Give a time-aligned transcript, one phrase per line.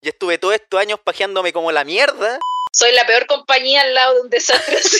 [0.00, 2.38] y estuve todos estos años pajeándome como la mierda.
[2.72, 4.98] Soy la peor compañía al lado de un desastre así.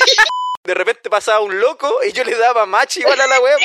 [0.64, 3.56] De repente pasaba un loco y yo le daba match igual a la wea.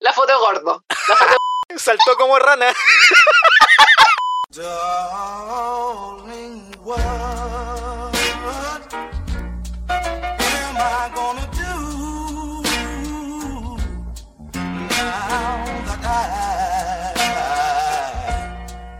[0.00, 0.84] La foto gordo.
[1.08, 1.36] La foto
[1.76, 2.72] Saltó como rana.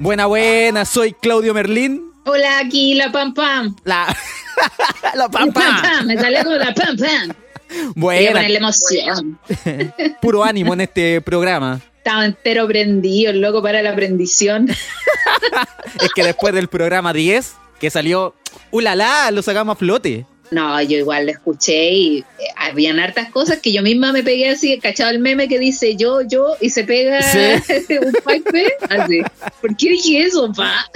[0.02, 2.10] Buena, buena, soy Claudio Merlín.
[2.24, 3.76] Hola, aquí la pam pam.
[3.84, 4.08] La,
[5.04, 5.80] la La pam pampa.
[5.80, 6.06] pam.
[6.06, 7.32] Me salió como la pam pam.
[7.94, 9.38] Ponerle emoción.
[10.20, 11.80] puro ánimo en este programa.
[11.98, 14.68] Estaba entero prendido, loco para la prendición.
[16.00, 18.34] Es que después del programa 10, que salió,
[18.72, 19.30] ¡ulala!
[19.30, 20.26] Lo sacamos a flote.
[20.52, 22.24] No, yo igual lo escuché y eh,
[22.58, 26.20] habían hartas cosas que yo misma me pegué así, cachado el meme que dice yo,
[26.20, 27.38] yo, y se pega Sí.
[27.98, 29.22] un pipe, así.
[29.62, 30.86] ¿Por qué dije eso, pa?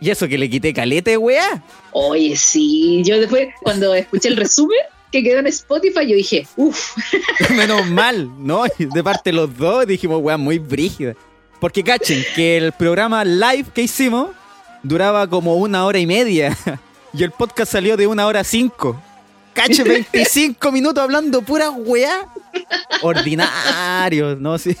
[0.00, 1.62] Y eso que le quité calete, weá.
[1.92, 4.78] Oye, sí, yo después, cuando escuché el resumen
[5.12, 6.96] que quedó en Spotify, yo dije, uff,
[7.56, 8.64] Menos mal, ¿no?
[8.78, 11.14] De parte de los dos dijimos, weá, muy brígida.
[11.60, 14.30] Porque cachen que el programa live que hicimos
[14.82, 16.58] duraba como una hora y media.
[17.12, 19.00] Y el podcast salió de una hora cinco.
[19.52, 22.26] Cachen, 25 minutos hablando pura weá.
[23.02, 24.58] Ordinarios, ¿no?
[24.58, 24.76] Sí.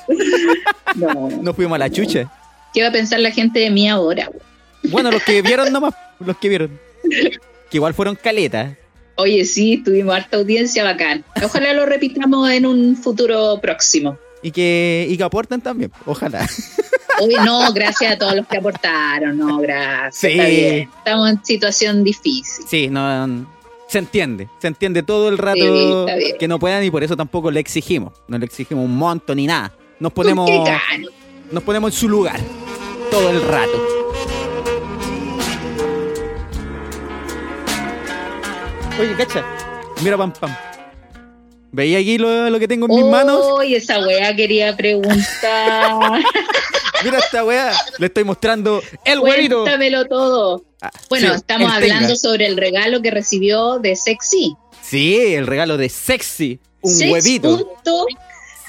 [0.94, 1.28] no.
[1.30, 2.30] Nos fuimos a la chucha.
[2.72, 4.30] ¿Qué va a pensar la gente de mí ahora?
[4.84, 6.80] Bueno, los que vieron nomás, los que vieron.
[7.70, 8.76] Que igual fueron caletas.
[9.16, 11.24] Oye, sí, tuvimos harta audiencia bacán.
[11.42, 14.16] Ojalá lo repitamos en un futuro próximo.
[14.42, 16.46] Y que, y que aporten también, ojalá.
[17.44, 20.16] No, gracias a todos los que aportaron, no, gracias.
[20.16, 20.38] Sí.
[20.38, 20.90] Está bien.
[20.98, 22.64] Estamos en situación difícil.
[22.66, 23.46] Sí, no,
[23.92, 27.50] se entiende, se entiende todo el rato Sí, que no puedan y por eso tampoco
[27.50, 29.70] le exigimos, no le exigimos un monto ni nada.
[30.00, 30.48] Nos ponemos,
[31.50, 32.40] nos ponemos en su lugar
[33.10, 33.86] todo el rato.
[38.98, 39.44] Oye, cacha,
[40.02, 40.50] mira pam pam.
[41.72, 43.40] ¿Veía aquí lo, lo que tengo en mis manos?
[43.42, 46.22] Oye, esa weá quería preguntar.
[47.04, 49.62] Mira esta weá, le estoy mostrando el huevito.
[49.62, 50.64] Cuéntamelo todo.
[50.82, 51.94] Ah, Bueno, sí, estamos tenga.
[51.94, 54.54] hablando sobre el regalo que recibió de Sexy.
[54.82, 57.56] Sí, el regalo de sexy, un Sex huevito.
[57.58, 58.06] punto-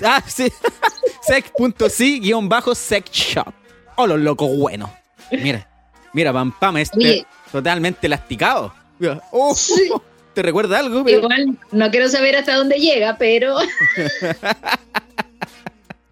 [0.03, 0.51] Ah, sí.
[1.21, 3.53] Sex.si guion bajo sex shop.
[3.95, 4.89] Oh, los locos buenos.
[5.31, 5.67] Mira,
[6.13, 7.25] mira, pam pam, este Oye.
[7.51, 8.73] totalmente lasticado.
[9.31, 9.89] Oh, Sí.
[10.33, 11.03] ¿Te recuerda algo?
[11.03, 13.57] Pero Igual no quiero saber hasta dónde llega, pero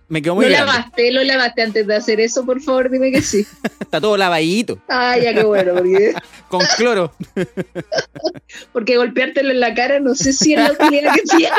[0.08, 0.72] me quedó muy lo grande.
[0.74, 3.46] lavaste, lo lavaste antes de hacer eso, por favor, dime que sí.
[3.80, 6.14] Está todo lavadito, Ay, ya qué bueno, porque,
[6.50, 7.14] con cloro.
[8.74, 11.56] porque golpeártelo en la cara no sé si es la utilidad que tiene.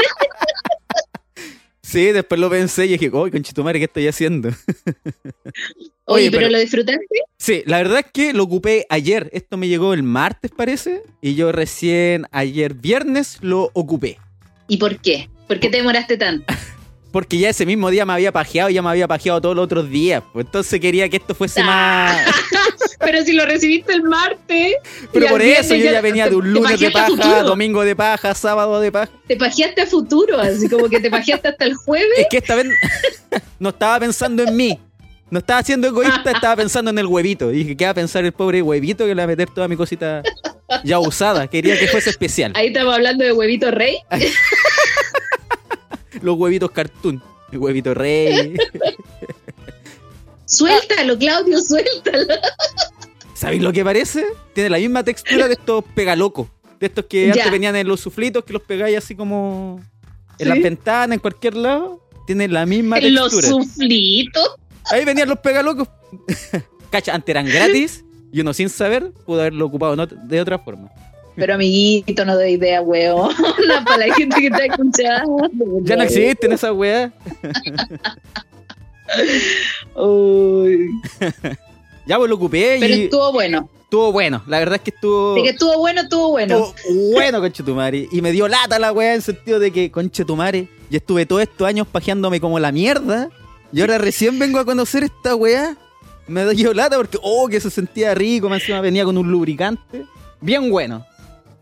[1.82, 4.50] Sí, después lo pensé y dije, uy, conchetumare, ¿qué estoy haciendo?
[6.04, 7.06] Oye, Oye, pero, pero- lo disfrutaste.
[7.38, 9.28] Sí, la verdad es que lo ocupé ayer.
[9.32, 11.03] Esto me llegó el martes, parece.
[11.20, 14.19] Y yo recién ayer viernes lo ocupé.
[14.69, 15.28] ¿Y por qué?
[15.48, 16.44] ¿Por qué te demoraste tanto?
[17.12, 19.67] Porque ya ese mismo día me había pajeado y ya me había pajeado todos los
[19.67, 20.23] otros días.
[20.33, 22.27] Pues entonces quería que esto fuese más.
[22.99, 24.77] Pero si lo recibiste el martes.
[25.12, 28.81] Pero por eso yo ya venía de un lunes de paja, domingo de paja, sábado
[28.81, 29.12] de paja.
[29.27, 32.19] Te pajeaste a futuro, así como que te pajeaste hasta el jueves.
[32.19, 32.69] Es que esta vez
[33.59, 34.79] no estaba pensando en mí.
[35.31, 37.50] No estaba siendo egoísta, estaba pensando en el huevito.
[37.50, 39.67] Y dije, ¿qué va a pensar el pobre huevito que le va a meter toda
[39.67, 40.23] mi cosita
[40.84, 41.47] ya usada?
[41.47, 42.53] Quería que fuese especial.
[42.55, 43.97] Ahí estamos hablando de huevito rey.
[46.23, 47.23] Los huevitos cartoon.
[47.50, 48.56] El huevito rey.
[50.47, 52.27] Suéltalo, Claudio, suéltalo.
[53.34, 54.25] ¿Sabéis lo que parece?
[54.55, 56.49] Tiene la misma textura de estos pegalocos.
[56.78, 57.33] De estos que Ya.
[57.33, 59.81] antes venían en los suflitos, que los pegáis así como
[60.39, 60.49] en Sí.
[60.49, 62.00] las ventanas, en cualquier lado.
[62.27, 63.49] Tiene la misma En los textura.
[63.65, 64.56] suflitos.
[64.91, 65.89] Ahí venían los pegalocos.
[66.91, 70.91] Cacha, antes eran gratis y uno sin saber pudo haberlo ocupado de otra forma.
[71.34, 73.31] Pero amiguito, no doy idea, weón.
[73.84, 75.48] Para la gente que está escuchando.
[75.82, 77.12] Ya no existen esas weas.
[79.94, 80.91] Uy.
[82.06, 83.69] Ya pues lo ocupé Pero y estuvo bueno.
[83.84, 84.43] estuvo bueno.
[84.47, 86.73] La verdad es que estuvo, De que estuvo bueno, estuvo bueno.
[86.76, 88.08] estuvo bueno, conchetumare.
[88.11, 91.43] Y me dio lata la wea en el sentido de que, conchetumare, yo estuve todos
[91.43, 93.31] estos años pajeándome como la mierda.
[93.73, 95.76] Y ahora recién vengo a conocer esta wea.
[96.26, 98.49] Me dio lata porque, oh, que se sentía rico.
[98.49, 100.05] Más encima venía con un lubricante.
[100.40, 101.06] Bien bueno.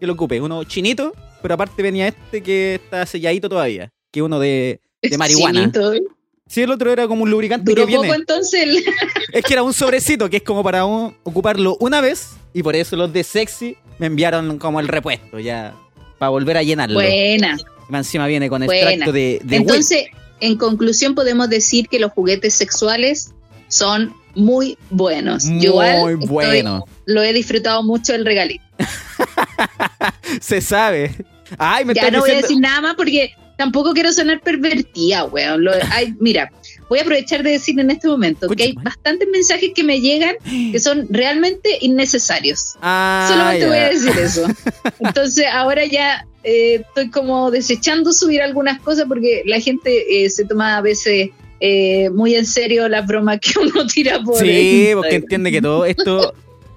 [0.00, 0.40] Que lo ocupé.
[0.40, 1.12] Uno chinito,
[1.42, 3.92] pero aparte venía este que está selladito todavía.
[4.10, 5.60] Que uno de, de marihuana.
[5.60, 6.02] Chinito, ¿eh?
[6.48, 8.08] Sí, el otro era como un lubricante Duró que viene.
[8.08, 8.84] poco entonces el...
[9.32, 12.74] Es que era un sobrecito que es como para un- ocuparlo una vez y por
[12.74, 15.76] eso los de sexy me enviaron como el repuesto ya
[16.18, 16.94] para volver a llenarlo.
[16.94, 17.56] Buena.
[17.88, 18.90] Y encima viene con Buena.
[18.90, 20.06] extracto de, de Entonces,
[20.40, 23.32] en conclusión, podemos decir que los juguetes sexuales
[23.68, 25.44] son muy buenos.
[25.44, 26.84] Yo Muy igual estoy- bueno.
[27.06, 28.64] lo he disfrutado mucho el regalito.
[30.40, 31.14] Se sabe.
[31.58, 35.64] Ay, me Ya no voy a decir nada más porque tampoco quiero sonar pervertida, weón.
[35.64, 36.50] Lo- ay, mira,
[36.88, 40.34] voy a aprovechar de decir en este momento que hay bastantes mensajes que me llegan
[40.72, 42.76] que son realmente innecesarios.
[42.80, 43.66] Ah, Solamente ya.
[43.68, 44.46] voy a decir eso.
[45.00, 50.44] Entonces ahora ya eh, estoy como desechando subir algunas cosas porque la gente eh, se
[50.46, 51.30] toma a veces
[51.60, 55.84] eh, muy en serio las bromas que uno tira por Sí, porque entiende que todo
[55.84, 56.34] esto.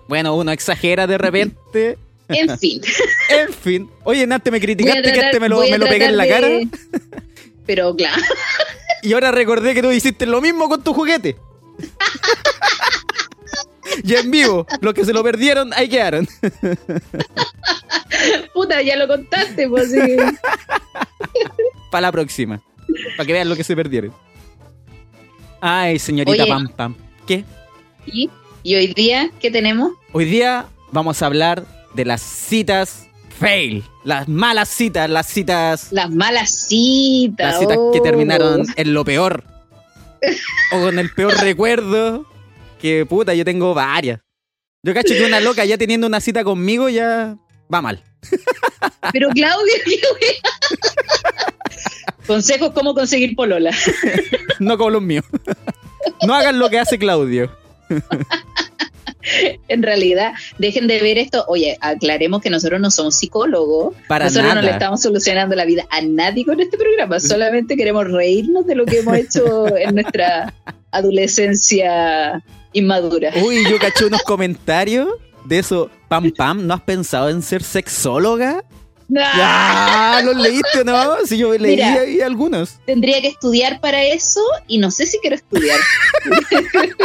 [0.08, 1.98] Bueno, uno exagera de repente.
[2.30, 2.82] En fin.
[3.30, 3.90] En fin.
[4.04, 6.48] Oye, antes me criticaste que este me lo, me lo pegué en la cara.
[7.66, 8.22] Pero claro.
[9.02, 11.36] Y ahora recordé que tú hiciste lo mismo con tu juguete.
[14.04, 16.28] y en vivo, los que se lo perdieron, ahí quedaron.
[18.54, 20.18] Puta, ya lo contaste, pues que-
[21.92, 22.62] Para la próxima.
[23.18, 24.14] Para que vean lo que se perdieron.
[25.65, 26.51] Ay, señorita Oye.
[26.51, 26.95] Pam Pam.
[27.25, 27.45] ¿Qué?
[28.06, 28.30] ¿Y?
[28.63, 29.94] ¿Y hoy día qué tenemos?
[30.12, 31.63] Hoy día vamos a hablar
[31.94, 33.07] de las citas
[33.39, 33.81] fail.
[34.04, 35.88] Las malas citas, las citas.
[35.94, 37.54] Las malas citas.
[37.54, 38.04] Las citas que oh.
[38.04, 39.45] terminaron en lo peor.
[40.74, 42.25] O con el peor recuerdo.
[42.81, 44.19] Que puta, yo tengo varias.
[44.83, 47.38] Yo cacho que una loca ya teniendo una cita conmigo ya
[47.74, 48.04] va mal.
[49.13, 49.45] Pero wea.
[52.34, 53.70] Consejos cómo conseguir polola.
[54.60, 55.24] No como los míos.
[56.26, 57.52] No hagan lo que hace Claudio.
[59.70, 61.46] En realidad, dejen de ver esto.
[61.48, 63.96] Oye, aclaremos que nosotros no somos psicólogos.
[64.10, 64.62] Para nosotros nada.
[64.62, 67.22] no le estamos solucionando la vida a nadie con este programa.
[67.22, 70.54] Solamente queremos reírnos de lo que hemos hecho en nuestra
[70.92, 72.44] adolescencia
[72.74, 73.32] inmadura.
[73.46, 75.08] Uy, yo caché unos comentarios
[75.46, 75.90] de eso.
[76.10, 78.66] Pam Pam, ¿no has pensado en ser sexóloga?
[79.18, 81.18] Ah, Ya, ¿los leíste no?
[81.26, 81.94] Si yo leí Mira.
[82.02, 82.78] ahí algunos.
[82.86, 85.80] Tendría que estudiar para eso y no sé si quiero estudiar.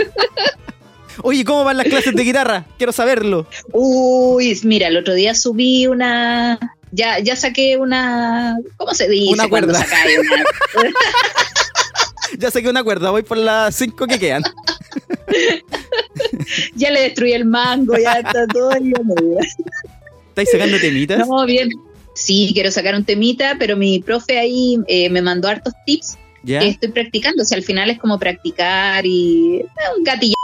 [1.22, 2.64] Oye, ¿cómo van las clases de guitarra?
[2.76, 3.46] Quiero saberlo.
[3.72, 6.58] Uy, mira, el otro día subí una.
[6.92, 8.56] Ya, ya saqué una.
[8.76, 9.32] ¿Cómo se dice?
[9.34, 9.84] Una cuerda.
[10.76, 10.92] una-
[12.38, 14.42] Ya saqué una cuerda, voy por las cinco que quedan.
[16.76, 19.40] ya le destruí el mango, ya está todo en la medida.
[20.28, 21.26] ¿Estáis sacando temitas?
[21.26, 21.70] No, bien.
[22.18, 26.58] Sí, quiero sacar un temita, pero mi profe ahí eh, me mandó hartos tips ¿Ya?
[26.58, 27.44] que estoy practicando.
[27.44, 29.60] O sea, al final es como practicar y.
[29.60, 29.66] eh,
[29.96, 30.34] un gatillo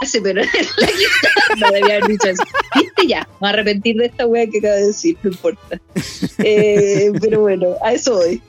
[0.22, 0.40] pero
[0.78, 2.42] la guitarra no debía haber dicho eso.
[2.74, 5.80] Viste ya, me voy a arrepentir de esta wea que acabo de decir, no importa.
[6.38, 8.40] Eh, pero bueno, a eso voy.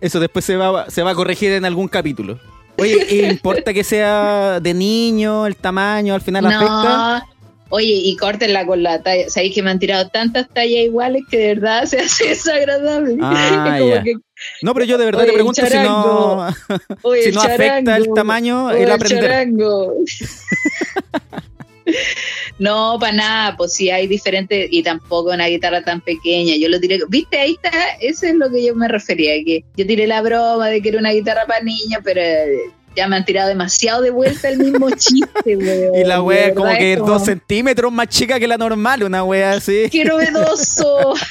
[0.00, 2.40] Eso después se va, se va a corregir en algún capítulo.
[2.78, 7.28] Oye, ¿e ¿importa que sea de niño, el tamaño, al final afecta?
[7.76, 9.28] Oye, y córtenla con la talla.
[9.28, 13.16] Sabéis que me han tirado tantas tallas iguales que de verdad se hace desagradable.
[13.20, 14.14] Ah, como que,
[14.62, 16.46] No, pero yo de verdad Oye, te pregunto si no,
[17.02, 19.22] oye, si no afecta el tamaño, oye, el aprender.
[19.22, 19.94] charango.
[22.58, 26.54] No, para nada, pues sí hay diferentes, y tampoco una guitarra tan pequeña.
[26.56, 29.86] Yo lo tiré, viste, ahí está, eso es lo que yo me refería, que yo
[29.86, 32.22] tiré la broma de que era una guitarra para niños, pero
[32.96, 35.94] ya me han tirado demasiado de vuelta el mismo chiste, weón.
[35.94, 38.56] Y la wea verdad como es que es como, dos centímetros más chica que la
[38.56, 39.88] normal, una wea así.
[39.92, 41.14] ¡Qué novedoso!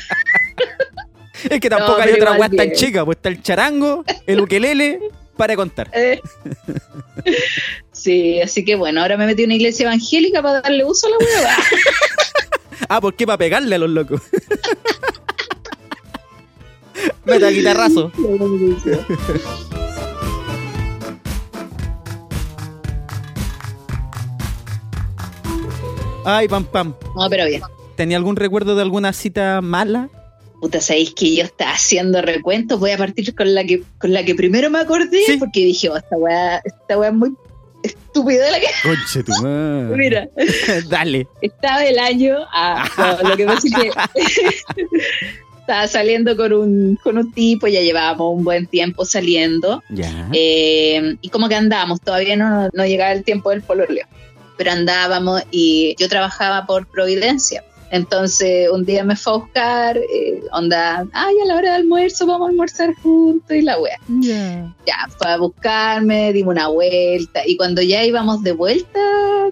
[1.50, 5.02] Es que tampoco No, hay otra wea tan chica, pues está el charango, el ukelele,
[5.36, 5.90] para contar.
[5.92, 6.22] Eh.
[7.92, 11.10] Sí, así que bueno, ahora me metí en una iglesia evangélica para darle uso a
[11.10, 11.50] la hueva.
[12.88, 13.26] Ah, ¿por qué?
[13.26, 14.22] Para pegarle a los locos.
[17.26, 18.12] Meta guitarrazo.
[26.26, 26.94] Ay, pam, pam.
[27.16, 27.62] No, pero bien.
[27.96, 30.10] ¿Tenía algún recuerdo de alguna cita mala?
[30.62, 32.80] Puta, sabéis que yo estaba haciendo recuentos.
[32.80, 35.38] Voy a partir con la que con la que primero me acordé, Sí.
[35.38, 37.34] porque dije, oh, esta weá, esta weá es muy
[37.84, 38.68] estúpida la que.
[38.82, 39.98] Conche tu madre.
[39.98, 40.28] Mira,
[40.90, 41.28] Dale.
[41.42, 42.38] estaba el año.
[42.98, 43.92] No, lo que pasa es que
[45.60, 49.84] estaba saliendo con un, con un tipo, ya llevábamos un buen tiempo saliendo.
[49.90, 50.30] Ya.
[50.34, 54.06] Eh, y como que andábamos, todavía no, no llegaba el tiempo del pololeo,
[54.58, 57.64] pero andábamos y yo trabajaba por Providencia.
[57.92, 62.26] Entonces un día me fue a buscar, eh, onda, ay, a la hora de almuerzo
[62.26, 64.00] vamos a almorzar juntos y la wea.
[64.08, 64.76] Ya.
[64.88, 69.00] Ya, fue a buscarme, dimos una vuelta y cuando ya íbamos de vuelta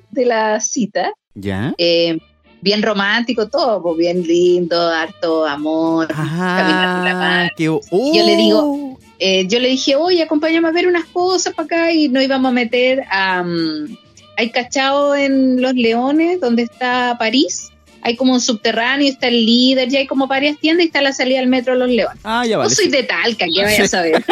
[0.10, 1.74] de la cita, Ya.
[1.78, 2.18] eh,
[2.62, 7.50] bien romántico todo, pues bien lindo, harto amor, caminar de la Ah, mano.
[7.56, 7.80] que, Yo
[8.24, 11.92] le uh, digo- eh, yo le dije, oye, acompáñame a ver unas cosas para acá
[11.92, 13.44] y nos íbamos a meter a...
[13.44, 13.98] mm,
[14.42, 17.70] hay cachao en Los Leones, donde está París.
[18.02, 21.14] Hay como un subterráneo, está el líder, ya hay como varias tiendas y está la
[21.14, 22.20] salida al metro Los Leones.
[22.24, 22.74] Ah, ya No vale.
[22.74, 23.82] soy de Talca, que vaya Sí.
[23.84, 24.26] a saber.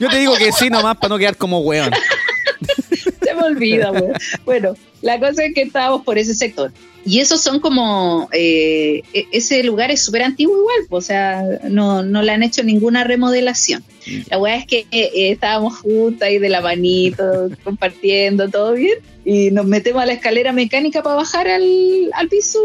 [0.00, 1.92] Yo te digo que sí nomás para no quedar como weón.
[3.22, 4.12] Se me olvida, weón.
[4.44, 6.72] Bueno, la cosa es que estábamos por ese sector.
[7.04, 12.02] Y esos son como, eh, e- ese lugar es súper antiguo igual, o sea, no,
[12.02, 13.82] no le han hecho ninguna remodelación.
[14.28, 19.50] La weá es que eh, estábamos juntas ahí de la manito, compartiendo, todo bien, y
[19.50, 22.58] nos metemos a la escalera mecánica para bajar al, al piso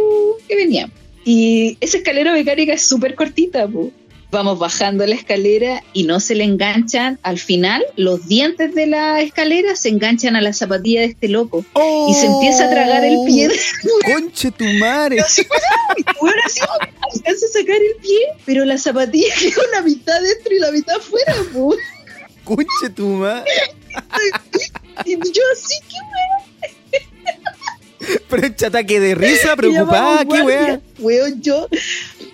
[0.48, 0.96] que veníamos.
[1.24, 3.88] Y esa escalera mecánica es súper cortita, pues.
[4.36, 9.22] Vamos bajando la escalera y no se le enganchan, al final los dientes de la
[9.22, 11.64] escalera se enganchan a la zapatilla de este loco
[12.10, 13.48] y se empieza a tragar el pie.
[13.48, 13.58] de-
[14.14, 15.24] Conche tu madre.
[16.20, 16.60] Bueno, así
[17.14, 20.98] alcanza a sacar el pie, pero la zapatilla quedó la mitad dentro y la mitad
[20.98, 21.34] afuera.
[21.54, 21.74] po.
[22.44, 23.50] Conche tu madre.
[25.06, 27.00] Y yo así, qué
[28.30, 30.80] Pero este ataque de risa, preocupada, qué.
[31.00, 31.70] Weón, yo.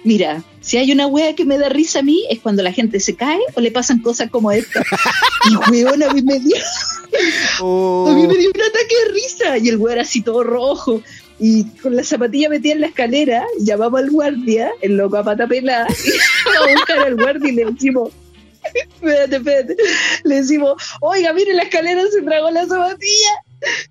[0.04, 3.00] Mira, si hay una wea que me da risa a mí es cuando la gente
[3.00, 4.84] se cae o le pasan cosas como esta.
[5.50, 6.56] Y weón, a mí me dio,
[7.62, 8.08] Oh.
[8.10, 9.58] a mí me dio un ataque de risa.
[9.58, 11.02] Y el weón así todo rojo.
[11.40, 15.48] Y con la zapatilla metida en la escalera, llamamos al guardia, el loco a pata
[15.48, 18.12] pelada, a buscar al guardia y le decimos,
[18.64, 19.76] espérate, espérate,
[20.24, 23.32] le decimos, oiga, mire, la escalera se tragó la zapatilla.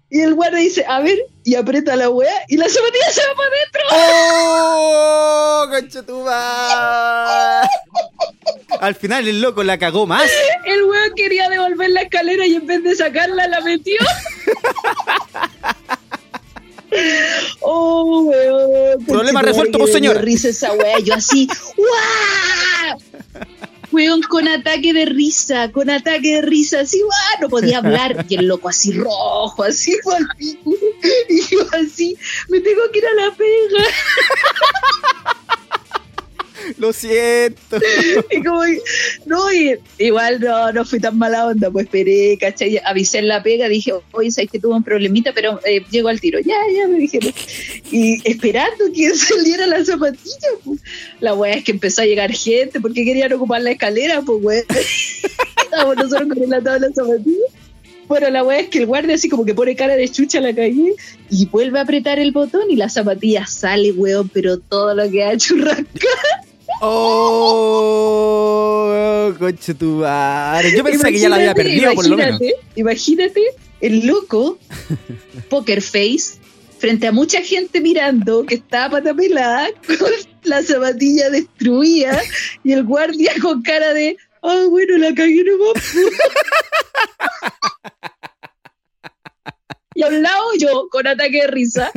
[0.09, 3.35] Y el guardia dice, a ver, y aprieta la weá, y la zapatilla se va
[3.37, 3.83] para adentro.
[3.93, 5.67] ¡Oh!
[8.81, 10.31] Al final el loco la cagó más.
[10.65, 13.99] El weón quería devolver la escalera y en vez de sacarla la metió.
[17.61, 19.05] Oh, weón.
[19.07, 20.99] Problema resuelto, pues, risa esa weá.
[20.99, 22.99] Yo así, ¡guau!
[23.93, 27.41] Weón, con ataque de risa, con ataque de risa, así, ¡guau!
[27.43, 28.25] No podía hablar.
[28.29, 29.97] Y el loco así rojo, así.
[31.29, 32.17] Y yo así,
[32.49, 33.85] me tengo que ir a la pega.
[36.79, 37.79] Lo siento.
[38.31, 38.63] Y como,
[39.27, 42.81] no, y igual no, no fui tan mala onda, pues esperé, ¿cachai?
[42.85, 46.21] Avisé en la pega, dije, oye, sabes que tuvo un problemita, pero eh, llegó al
[46.21, 46.39] tiro.
[46.41, 47.33] Ya, ya, me dijeron.
[47.91, 50.81] Y esperando que saliera la zapatilla, pues.
[51.21, 54.63] La weá es que empezó a llegar gente porque querían ocupar la escalera, pues, weá.
[55.65, 57.47] Estábamos nosotros con la zapatilla.
[58.11, 60.41] Bueno, la weá es que el guardia así como que pone cara de chucha a
[60.41, 60.97] la calle
[61.31, 65.23] y vuelve a apretar el botón y la zapatilla sale, weón, pero todo lo que
[65.23, 65.55] ha hecho
[66.81, 68.41] ¡Oh!
[69.39, 70.75] Conche tu madre.
[70.77, 72.41] Yo pensé que ya la había perdido, por lo menos.
[72.75, 73.43] imagínate,
[73.81, 74.59] el loco,
[75.49, 76.39] poker face,
[76.79, 79.69] frente a mucha gente mirando que estaba pata pelada,
[79.99, 80.11] con
[80.45, 82.21] la zapatilla destruida
[82.65, 85.95] y el guardia con cara de, ah, bueno, la cagué nomás.
[89.95, 91.93] y a un lado yo, con ataque de risa.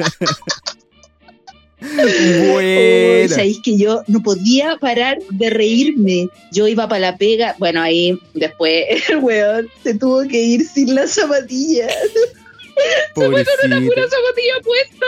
[2.04, 3.30] Oh, Bueno.
[3.36, 6.28] sabéis que yo no podía parar de reírme.
[6.52, 7.56] Yo iba para la pega.
[7.60, 11.88] Bueno, ahí después el weón se tuvo que ir sin la zapatilla.
[13.16, 13.68] Una Pobrecito.
[13.86, 15.06] pura zapatilla puesta.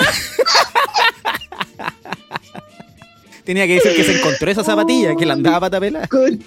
[3.43, 6.07] Tenía que decir que se encontró esa zapatilla, que la andaba pata pelada.
[6.07, 6.43] Con,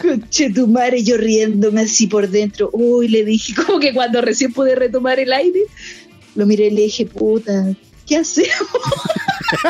[0.00, 2.70] con Chetumare, yo riéndome así por dentro.
[2.72, 5.60] Uy, le dije, como que cuando recién pude retomar el aire,
[6.34, 7.74] lo miré y le dije, puta,
[8.06, 8.48] ¿qué hacemos?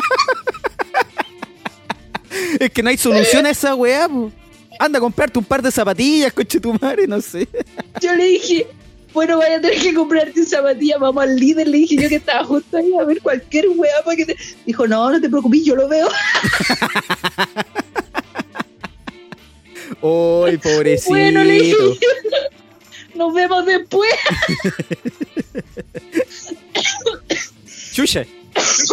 [2.59, 4.31] Es que no hay solución a esa weá, po.
[4.79, 7.47] Anda a comprarte un par de zapatillas, coche tu madre, no sé.
[8.01, 8.67] Yo le dije,
[9.13, 11.67] bueno, vaya a tener que comprarte zapatillas, vamos al líder.
[11.67, 14.35] Le dije yo que estaba justo ahí a ver cualquier weá para que te...
[14.65, 16.07] Dijo, no, no te preocupes, yo lo veo.
[20.03, 21.09] ¡Ay, pobrecito!
[21.09, 21.75] Bueno, le dije
[23.15, 24.11] nos vemos después.
[27.91, 28.25] ¡Chucha!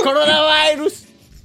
[0.02, 0.92] ¡Coronavirus!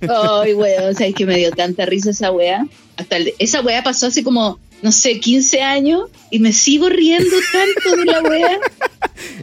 [0.01, 2.65] Ay, weón, ¿sabes que me dio tanta risa esa weá?
[2.97, 7.35] Hasta el- esa weá pasó hace como, no sé, 15 años y me sigo riendo
[7.51, 8.59] tanto de la weá.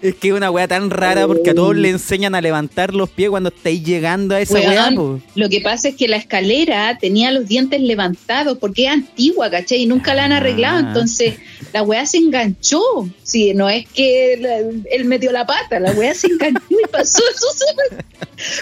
[0.03, 3.09] Es que es una weá tan rara porque a todos le enseñan a levantar los
[3.09, 5.21] pies cuando estáis llegando a esa Weón, po.
[5.35, 9.83] Lo que pasa es que la escalera tenía los dientes levantados porque es antigua, ¿cachai?
[9.83, 10.77] Y nunca la han arreglado.
[10.79, 10.81] Ah.
[10.89, 11.35] Entonces
[11.73, 12.83] la weá se enganchó.
[13.23, 17.23] Sí, no es que la- él metió la pata, la weá se enganchó y pasó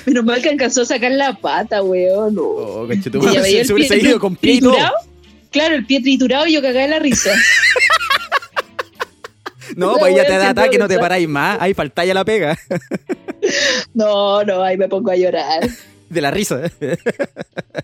[0.07, 2.35] Menos mal que alcanzó a sacar la pata, weón.
[2.35, 2.43] no.
[2.43, 3.01] Oh, Y
[3.33, 4.73] ya veía el pie con pie y todo.
[4.73, 4.95] triturado.
[5.51, 7.31] Claro, el pie triturado y yo cagaba de la risa.
[9.77, 11.59] No, pues ya te da ataque, no te paráis más.
[11.61, 12.59] Ahí faltáis a la pega.
[13.95, 15.67] No, no, ahí me pongo a llorar.
[16.11, 16.61] De la risa.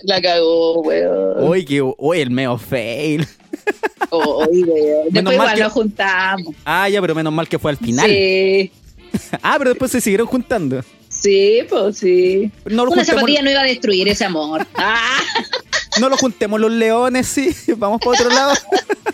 [0.03, 1.45] La cagó, weón.
[1.49, 3.27] Uy, que uy, el meo fail.
[4.11, 5.05] Uy, weón.
[5.11, 6.55] Menos Después igual que- nos juntamos.
[6.65, 8.09] Ah, ya, pero menos mal que fue al final.
[8.11, 8.73] Sí,
[9.43, 10.83] Ah, pero después se siguieron juntando.
[11.09, 12.51] sí, pues sí.
[12.67, 14.67] No Una zapatilla no iba a destruir ese amor.
[14.75, 15.21] Ah,
[16.01, 17.55] no lo juntemos los leones, sí.
[17.77, 18.55] Vamos para otro lado.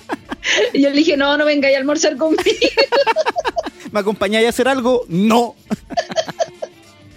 [0.73, 2.43] y yo le dije, no, no vengáis a almorzar conmigo.
[3.93, 5.05] ¿Me acompañáis a hacer algo?
[5.09, 5.57] No.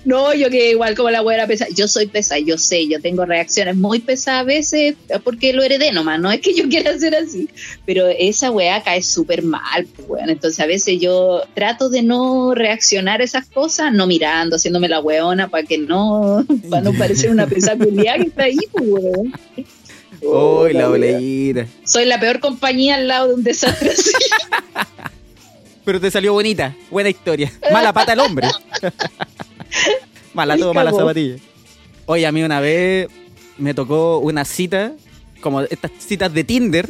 [0.05, 1.67] No, yo que igual como la güera pesa.
[1.73, 5.91] Yo soy pesa, yo sé, yo tengo reacciones muy pesadas a veces porque lo heredé
[5.91, 7.49] nomás, no es que yo quiera ser así.
[7.85, 10.29] Pero esa weá cae súper mal, pues, weón.
[10.29, 14.99] Entonces a veces yo trato de no reaccionar a esas cosas, no mirando, haciéndome la
[14.99, 19.33] weona para que no, para no parecer una pesa culiada que está ahí, pues, weón.
[20.21, 21.67] Uy, la oleída.
[21.83, 24.11] Soy la peor compañía al lado de un desastre así.
[25.83, 26.75] Pero te salió bonita.
[26.89, 27.51] Buena historia.
[27.71, 28.47] Mala pata el hombre.
[30.33, 31.37] mala todo, mala zapatilla.
[32.05, 33.07] Oye, a mí una vez
[33.57, 34.93] me tocó una cita,
[35.41, 36.89] como estas citas de Tinder.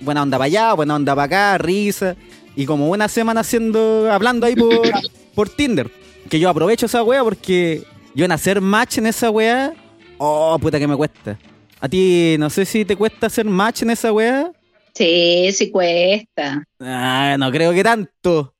[0.00, 2.16] Buena onda para allá, buena onda para acá, risa.
[2.54, 4.80] Y como una semana haciendo, hablando ahí por,
[5.34, 5.90] por Tinder.
[6.28, 7.84] Que yo aprovecho esa wea porque
[8.14, 9.74] yo en hacer match en esa wea,
[10.18, 11.38] oh, puta que me cuesta.
[11.80, 14.52] A ti, no sé si te cuesta hacer match en esa wea.
[14.94, 16.64] Sí, sí cuesta.
[16.80, 18.54] Ah, no creo que tanto.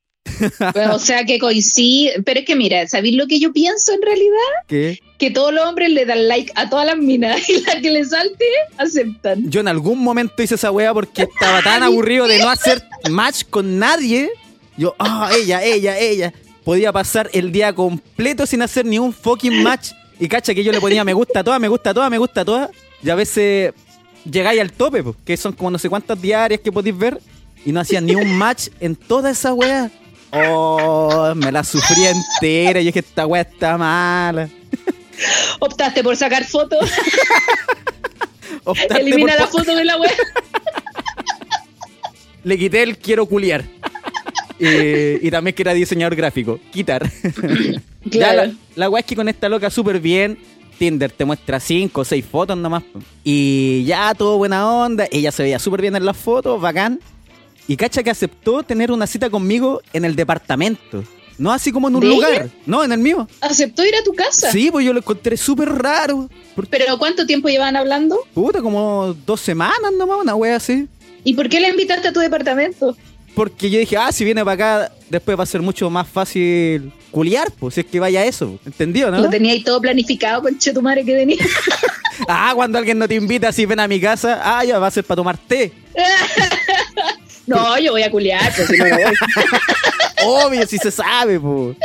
[0.93, 2.23] O sea que coincide.
[2.25, 4.53] Pero es que mira, ¿sabéis lo que yo pienso en realidad?
[4.67, 5.01] ¿Qué?
[5.19, 8.05] que todos los hombres le dan like a todas las minas y la que le
[8.05, 8.45] salte
[8.79, 9.51] aceptan.
[9.51, 13.43] Yo en algún momento hice esa wea porque estaba tan aburrido de no hacer match
[13.51, 14.31] con nadie.
[14.77, 16.33] Yo, ah, ella, ella, ella.
[16.65, 19.91] Podía pasar el día completo sin hacer ni un fucking match.
[20.21, 22.19] Y cacha que yo le ponía me gusta a todas, me gusta a todas, me
[22.19, 22.71] gusta a todas.
[23.03, 23.73] Y a veces
[24.31, 27.21] llegáis al tope, po, que son como no sé cuántas diarias que podéis ver.
[27.65, 29.91] Y no hacía ni un match en toda esa wea.
[30.31, 32.81] Oh, me la sufrí entera.
[32.81, 34.49] Y dije, esta wea está mala.
[35.61, 36.89] Optaste por sacar fotos,
[38.99, 40.11] elimina por- la foto de la web.
[42.45, 43.65] Le quité el quiero culiar.
[44.61, 46.59] Eh, y también que era diseñador gráfico.
[46.73, 47.11] Quitar.
[48.05, 50.39] Ya, la, la weá es que con esta loca súper bien.
[50.79, 52.85] Tinder te muestra cinco o seis fotos nomás.
[53.23, 55.07] Y ya todo buena onda.
[55.11, 57.01] Ella se veía súper bien en las fotos, bacán.
[57.69, 61.05] Y cacha que aceptó tener una cita conmigo en el departamento.
[61.37, 62.33] No así como en un ¿De lugar.
[62.33, 62.49] ella?
[62.67, 63.29] No, en el mío.
[63.41, 64.51] Aceptó ir a tu casa.
[64.51, 66.29] Sí, pues yo lo encontré súper raro.
[66.69, 68.19] Pero ¿cuánto tiempo llevan hablando?
[68.35, 70.89] Puta, como dos semanas nomás, una wea así.
[71.23, 72.97] ¿Y por qué la invitaste a tu departamento?
[73.37, 74.55] Porque yo dije, ah, si viene para
[74.87, 78.59] acá, después va a ser mucho más fácil culiar, pues, si es que vaya eso.
[78.67, 79.21] ¿Entendido, no?
[79.21, 81.37] Lo tenía ahí todo planificado con tu madre que venía.
[82.29, 84.91] Ah, cuando alguien no te invita, si ven a mi casa, ah, ya va a
[84.91, 85.73] ser para tomar té.
[87.49, 89.15] no, yo voy a culiar, pues si no, no voy.
[90.25, 91.77] Obvio, si se sabe, pues.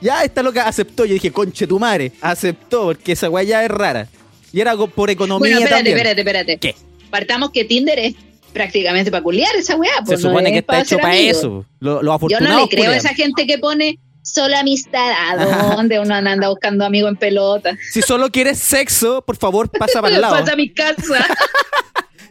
[0.00, 1.04] Ya esta loca aceptó.
[1.04, 2.12] Yo dije, conche tu madre.
[2.20, 4.08] Aceptó, porque esa weá ya es rara.
[4.52, 5.96] Y era por economía Bueno, espérate, también.
[5.96, 6.58] espérate, espérate.
[6.58, 6.74] ¿Qué?
[7.10, 8.14] Te que Tinder es
[8.52, 9.96] prácticamente para culiar esa weá.
[9.98, 11.36] Se Pues, supone que está hecho para amigos.
[11.38, 11.66] eso.
[11.80, 15.12] Lo, los Yo no le creo a esa gente que pone solo amistad.
[15.12, 17.76] ¿A dónde uno anda buscando amigos en pelota?
[17.92, 20.38] Si solo quieres sexo, por favor, pasa para el lado.
[20.38, 21.26] Pasa a mi casa.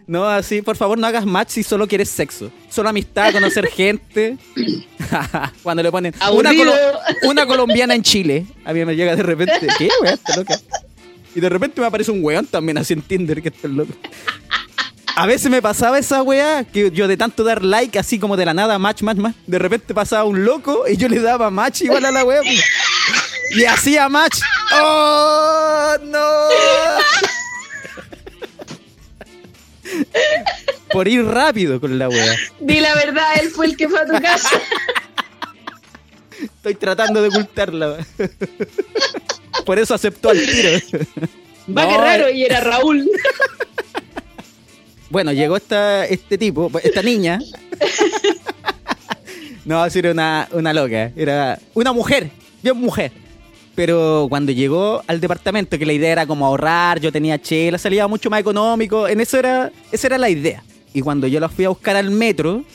[0.10, 2.52] No, así, por favor, no hagas match si solo quieres sexo.
[2.68, 4.38] Solo amistad, conocer gente.
[5.62, 6.66] Cuando le ponen una, Aburrido.
[6.74, 8.48] colo- una colombiana en Chile.
[8.66, 10.60] A mí me llega de repente, ¿qué weón, está loca?
[11.36, 13.94] Y de repente me aparece un weón también así en Tinder, que está loco.
[15.16, 18.46] A veces me pasaba esa weá, que yo de tanto dar like, así como de
[18.46, 19.36] la nada, match, match, match.
[19.46, 22.42] De repente pasaba un loco y yo le daba match igual a la weá.
[22.42, 22.64] pues.
[23.58, 24.40] Y hacía match.
[24.74, 26.20] ¡Oh, no!
[30.92, 32.36] Por ir rápido con la weá.
[32.60, 34.62] Di la verdad, él fue el que fue a tu casa.
[36.42, 38.06] Estoy tratando de ocultarla.
[39.66, 40.70] Por eso aceptó al tiro.
[41.76, 43.10] Va No, que raro, y era Raúl.
[45.10, 47.40] Bueno, llegó esta, este tipo, esta niña.
[49.66, 51.12] No, así era una, una loca.
[51.16, 52.32] Era una mujer,
[52.64, 53.12] bien mujer.
[53.80, 58.10] Pero cuando llegó al departamento, que la idea era como ahorrar, yo tenía chela, salía
[58.10, 59.08] mucho más económico.
[59.08, 60.62] En eso era, esa era la idea.
[60.94, 62.66] Y cuando yo la fui a buscar al metro,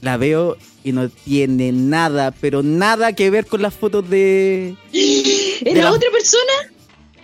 [0.00, 5.60] la veo y no tiene nada, pero nada que ver con las fotos de, De
[5.72, 6.72] ¿Era la- otra persona?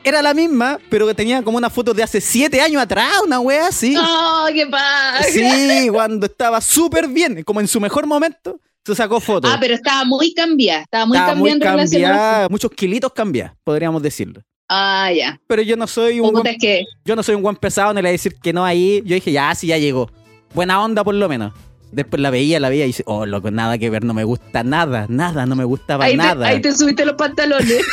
[0.04, 3.40] Era la misma, pero que tenía como una foto de hace siete años atrás, una
[3.40, 3.96] wea así.
[3.98, 5.22] ¡Oh, qué pasa!
[5.32, 9.50] Sí, cuando estaba súper bien, como en su mejor momento, se sacó fotos.
[9.52, 10.82] Ah, pero estaba muy cambiada.
[10.82, 14.42] Estaba muy Estaba muy cambiada en relación a muchos kilitos cambiados, podríamos decirlo.
[14.68, 15.40] Ah, ya.
[15.46, 18.00] Pero yo no soy un buen, es que yo no soy un buen pesado, no
[18.00, 19.02] le voy a decir que no ahí.
[19.04, 20.10] Yo dije, ya, sí, ya llegó.
[20.54, 21.52] Buena onda por lo menos.
[21.92, 24.64] Después la veía, la veía y dice, oh, loco, nada que ver, no me gusta
[24.64, 26.46] nada, nada, no me gustaba ahí te, nada.
[26.48, 27.84] ahí te subiste los pantalones.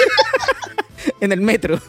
[1.19, 1.81] en el metro.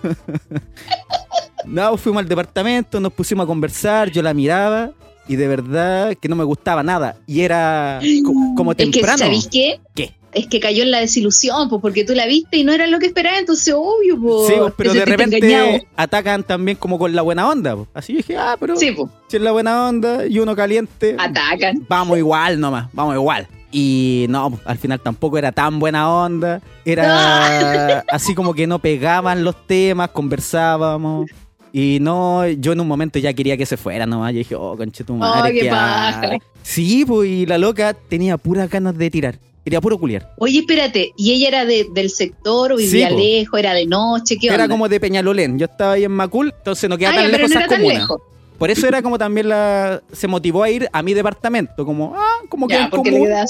[1.64, 4.90] no, fuimos al departamento, nos pusimos a conversar, yo la miraba
[5.30, 7.16] y de verdad que no me gustaba nada.
[7.26, 9.18] Y era co- como es que, temprano.
[9.18, 9.80] ¿sabéis qué?
[9.94, 10.14] ¿Qué?
[10.32, 12.98] Es que cayó en la desilusión, pues porque tú la viste y no era lo
[13.00, 14.46] que esperaba, entonces obvio, pues.
[14.48, 15.78] Sí, pues, pero de repente engañado.
[15.96, 17.74] atacan también como con la buena onda.
[17.76, 17.88] pues.
[17.94, 21.84] Así dije, ah, pero Sí, pues, si es la buena onda y uno caliente, atacan.
[21.88, 23.48] vamos igual nomás, vamos igual.
[23.72, 26.60] Y no, al final tampoco era tan buena onda.
[26.84, 31.28] Era así como que no pegaban los temas, conversábamos.
[31.72, 34.32] Y no, yo en un momento ya quería que se fuera nomás.
[34.32, 35.50] Yo dije, oh, conche tu madre.
[35.50, 36.30] Oh, qué paja.
[36.62, 39.38] Sí, pues, y la loca tenía puras ganas de tirar.
[39.62, 40.32] Quería puro culiar.
[40.38, 44.36] Oye, espérate, ¿y ella era de- del sector o vivía Sí, lejos, era de noche?
[44.40, 44.68] ¿Qué Era onda?
[44.68, 45.58] como de Peñalolén.
[45.58, 47.98] Yo estaba ahí en Macul, entonces no queda Ah, tan lejos no esas comunas.
[47.98, 48.22] lejos.
[48.58, 50.02] Por eso era como también la.
[50.12, 51.84] Se motivó a ir a mi departamento.
[51.86, 53.26] Como, ah, como que Ya, porque común.
[53.26, 53.46] quedaba.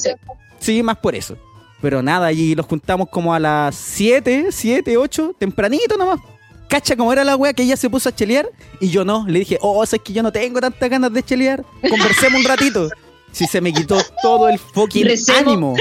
[0.58, 1.36] Sí, más por eso.
[1.80, 6.20] Pero nada, allí los juntamos como a las 7, 7, 8, tempranito nomás.
[6.70, 9.26] Cacha como era la wea que ella se puso a chelear y yo no.
[9.26, 11.64] Le dije, oh, es que yo no tengo tantas ganas de chelear.
[11.88, 12.88] Conversemos un ratito.
[13.32, 15.40] Si se me quitó todo el fucking Recemos.
[15.40, 15.76] ánimo.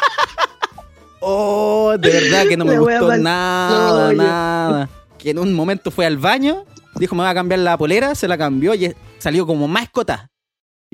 [1.20, 4.88] oh, de verdad que no me gustó nada, nada.
[5.18, 8.28] Que en un momento fue al baño, dijo, me va a cambiar la polera, se
[8.28, 10.30] la cambió y salió como más escotada.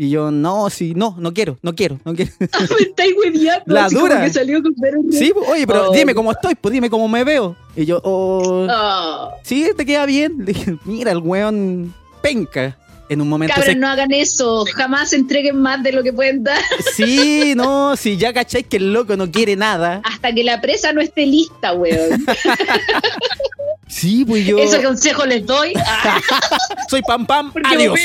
[0.02, 2.32] Y yo, no, sí, no, no quiero, no quiero, no quiero.
[2.40, 2.46] me
[2.86, 3.64] estáis hueviando.
[3.66, 4.24] La dura.
[4.24, 4.74] que salió con
[5.12, 5.92] Sí, oye, pero Oh.
[5.92, 7.54] dime cómo estoy, pues dime cómo me veo.
[7.76, 10.36] Y yo, oh, Oh, sí, te queda bien.
[10.38, 12.78] Le dije, mira, el weón penca.
[13.10, 14.64] En un momento cabros, se- no hagan eso.
[14.74, 16.62] Jamás entreguen más de lo que pueden dar
[16.94, 20.00] Sí, no, si ya cacháis que el loco no quiere nada.
[20.04, 22.24] hasta que la presa no esté lista, weón.
[23.86, 25.72] Sí, pues yo Ese consejo les doy.
[25.76, 26.20] Ah,
[26.88, 27.98] soy pam pam, porque adiós.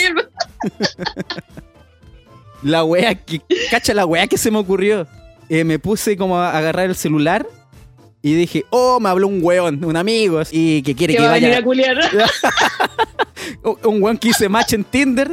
[2.66, 5.06] La wea que, cacha la wea que se me ocurrió.
[5.50, 7.46] Eh, me puse como a agarrar el celular
[8.24, 11.34] y dije, oh, me habló un weón, un amigo, y que quiere que va a
[11.34, 12.26] venir vaya.
[12.26, 12.28] a.
[13.88, 15.32] Un weón que hice match en Tinder.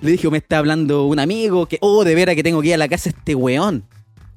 [0.00, 2.74] Le dije, me está hablando un amigo que, oh, de veras que tengo que ir
[2.74, 3.84] a la casa de este weón.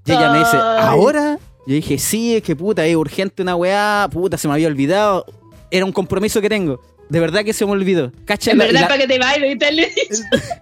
[0.06, 0.58] Y ella me dice.
[0.58, 1.40] ¿ahora?
[1.66, 5.26] Yo dije, sí, es que puta, es urgente una weá, puta, se me había olvidado.
[5.72, 6.82] Era un compromiso que tengo.
[7.10, 8.12] De verdad que se me olvidó.
[8.26, 9.80] Cacha, En la- verdad, la- para que te bailes y tal.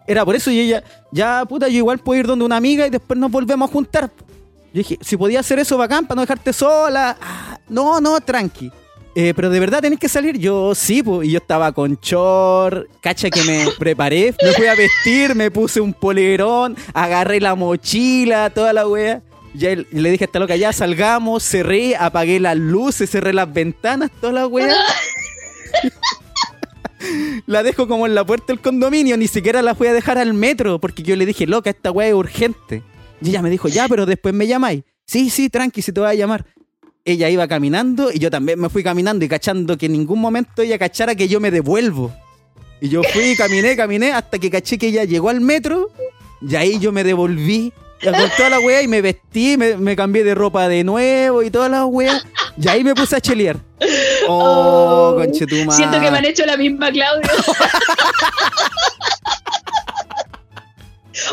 [0.08, 2.90] era por eso y ella, ya puta, yo igual puedo ir donde una amiga y
[2.90, 4.12] después nos volvemos a juntar.
[4.74, 7.16] Yo dije, si podía hacer eso bacán para no dejarte sola.
[7.22, 8.72] Ah, no, no, tranqui.
[9.16, 10.38] Eh, pero de verdad tenés que salir.
[10.40, 11.28] Yo sí, pues.
[11.28, 15.80] Y yo estaba con short, cacha que me preparé, me fui a vestir, me puse
[15.80, 19.22] un polerón, agarré la mochila, toda la wea.
[19.54, 24.10] Ya le dije a esta loca, ya salgamos, cerré, apagué las luces, cerré las ventanas,
[24.20, 24.74] toda la wea.
[27.46, 30.34] La dejo como en la puerta del condominio, ni siquiera la fui a dejar al
[30.34, 32.84] metro, porque yo le dije, loca, esta weá es urgente.
[33.22, 34.84] Y ella me dijo, ya, pero después me llamáis.
[35.06, 36.46] Sí, sí, tranqui, se te va a llamar.
[37.06, 40.62] Ella iba caminando y yo también me fui caminando y cachando que en ningún momento
[40.62, 42.14] ella cachara que yo me devuelvo.
[42.80, 45.92] Y yo fui, caminé, caminé, hasta que caché que ella llegó al metro
[46.42, 50.24] y ahí yo me devolví con toda la weá y me vestí, me, me cambié
[50.24, 52.22] de ropa de nuevo y toda la weá.
[52.62, 53.58] Y ahí me puse a chelear.
[54.28, 55.34] Oh, Oh.
[55.34, 57.30] Siento que me han hecho la misma, Claudio.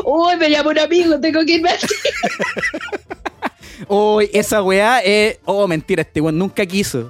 [0.05, 1.70] Uy, me llama un amigo, tengo que irme.
[3.88, 5.38] Oh, esa weá es.
[5.44, 7.09] Oh, mentira, este weón nunca quiso.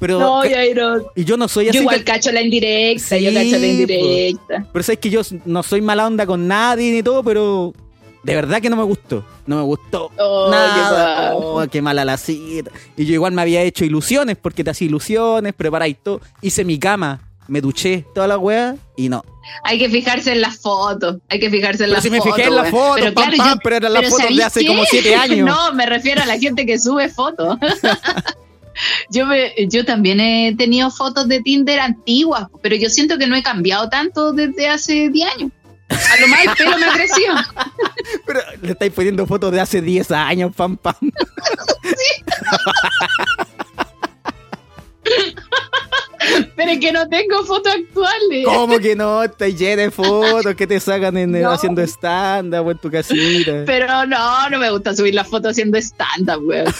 [0.00, 0.18] Pero.
[0.18, 1.06] No, ya no.
[1.14, 1.78] Y yo no soy Yo así.
[1.78, 4.66] igual que- cacho la indirecta, yo cacho la indirecta.
[4.72, 7.72] Pero sabes que yo no soy mala onda con nadie ni todo, pero.
[8.24, 9.24] De verdad que no me gustó.
[9.46, 10.10] No me gustó.
[10.18, 11.30] Oh, nada.
[11.30, 11.36] qué.
[11.36, 12.70] Oh, qué mala la cita.
[12.96, 16.20] Y yo igual me había hecho ilusiones, porque te hacía ilusiones, preparáis todo.
[16.40, 19.22] Hice mi cama, me duché, toda la weá, y no.
[19.62, 22.34] Hay que fijarse en las fotos, hay que fijarse en Pero las si me fotos.
[22.36, 22.72] fijé en la weón.
[22.74, 24.66] foto, pero pam, claro, pam, yo- pero eran las fotos de ¿sabéis hace qué?
[24.66, 25.46] como siete años.
[25.46, 27.58] No, me refiero a la gente que sube fotos.
[29.10, 33.36] yo, me, yo también he tenido fotos de Tinder antiguas, pero yo siento que no
[33.36, 35.50] he cambiado tanto desde hace 10 años.
[35.88, 37.34] A lo más el pelo me ha crecido.
[38.26, 40.94] Pero le estáis poniendo fotos de hace 10 años, pam, pam.
[46.56, 48.44] Pero es que no tengo fotos actuales.
[48.46, 49.22] ¿Cómo que no?
[49.22, 51.50] Estáis llena de fotos que te sacan en, No.
[51.50, 53.52] haciendo stand-up en tu casita.
[53.66, 56.72] Pero no, no me gusta subir las fotos haciendo stand-up, weón.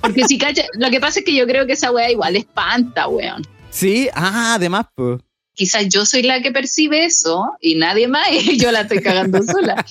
[0.00, 3.08] Porque si cacha, lo que pasa es que yo creo que esa weá igual espanta,
[3.08, 3.42] weón.
[3.70, 5.20] Sí, ah, además, pues.
[5.54, 9.42] Quizás yo soy la que percibe eso y nadie más y yo la estoy cagando
[9.42, 9.84] sola.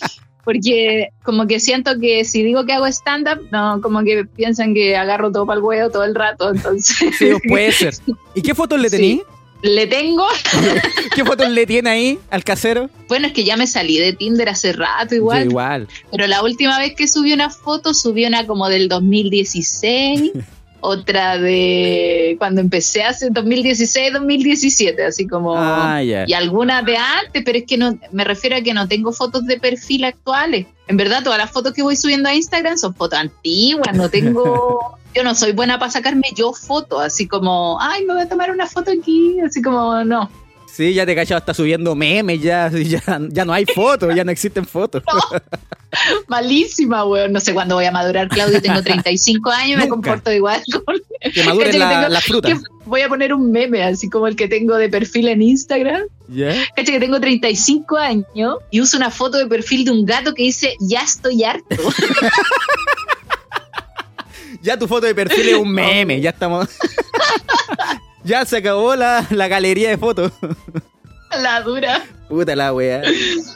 [0.43, 4.95] Porque como que siento que si digo que hago stand-up, no, como que piensan que
[4.97, 7.93] agarro todo para el huevo todo el rato, entonces Sí, puede ser.
[8.33, 8.97] ¿Y qué fotos le Sí.
[8.97, 9.21] tení?
[9.63, 10.25] le tengo.
[11.15, 12.89] ¿Qué fotos le tiene ahí al casero?
[13.07, 15.87] Bueno, es que ya me salí de Tinder hace rato igual, Yo igual.
[16.09, 20.31] pero la última vez que subí una foto, subí una como del 2016,
[20.81, 25.55] otra de cuando empecé hace 2016, 2017, así como...
[25.55, 26.25] Ah, ya.
[26.27, 29.45] y algunas de antes, pero es que no me refiero a que no tengo fotos
[29.45, 30.67] de perfil actuales.
[30.87, 34.97] En verdad, todas las fotos que voy subiendo a Instagram son fotos antiguas, no tengo
[35.13, 38.51] yo no soy buena para sacarme yo fotos, así como, ay, me voy a tomar
[38.51, 40.29] una foto aquí, así como, no.
[40.73, 44.31] Sí, ya te cachaba, está subiendo memes, ya, ya, ya no hay fotos, ya no
[44.31, 45.03] existen fotos.
[46.29, 47.33] Malísima, weón.
[47.33, 48.61] No sé cuándo voy a madurar, Claudio.
[48.61, 49.89] Tengo 35 años y me Nunca.
[49.89, 50.61] comporto igual.
[50.85, 50.95] Con...
[51.33, 52.53] Que maduren la- tengo- las frutas.
[52.53, 56.03] que voy a poner un meme, así como el que tengo de perfil en Instagram.
[56.29, 56.53] ¿Ya?
[56.75, 60.43] Cacha que tengo 35 años y uso una foto de perfil de un gato que
[60.43, 61.75] dice, ya estoy harto.
[64.61, 66.69] Ya tu foto de perfil es un meme, ya estamos.
[68.23, 70.31] Ya se acabó la, la galería de fotos.
[71.41, 72.03] La dura.
[72.27, 73.01] Puta la wea.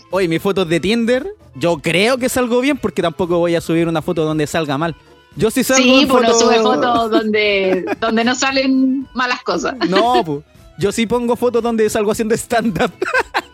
[0.09, 3.89] Oye, mis fotos de Tinder, yo creo que salgo bien porque tampoco voy a subir
[3.89, 4.95] una foto donde salga mal.
[5.35, 9.75] Yo sí salgo Sí, en pues foto- sube fotos donde, donde no salen malas cosas.
[9.89, 10.39] No, pues.
[10.79, 12.93] Yo sí pongo fotos donde salgo haciendo stand-up.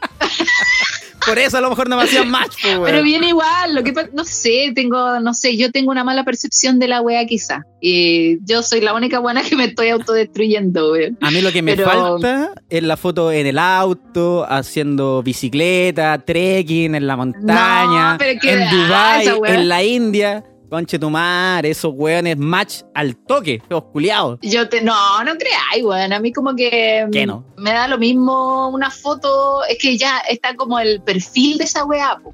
[1.25, 2.79] Por eso a lo mejor no me hacían match, pues.
[2.83, 6.79] Pero viene igual, lo que no sé, tengo, no sé, yo tengo una mala percepción
[6.79, 7.61] de la wea quizá.
[7.79, 11.17] Y yo soy la única buena que me estoy autodestruyendo, weón.
[11.21, 16.17] A mí lo que me Pero- falta es la foto en el auto, haciendo bicicleta,
[16.23, 20.43] trekking en la montaña, No, en Dubai, en la India.
[20.71, 24.39] Conche tu madre, esos weones match al toque, feos culiados.
[24.41, 26.13] Yo te, no, no creáis, weón.
[26.13, 27.43] A mí como que ¿Qué no?
[27.57, 31.83] me da lo mismo una foto, es que ya está como el perfil de esa
[31.83, 32.33] weá, po.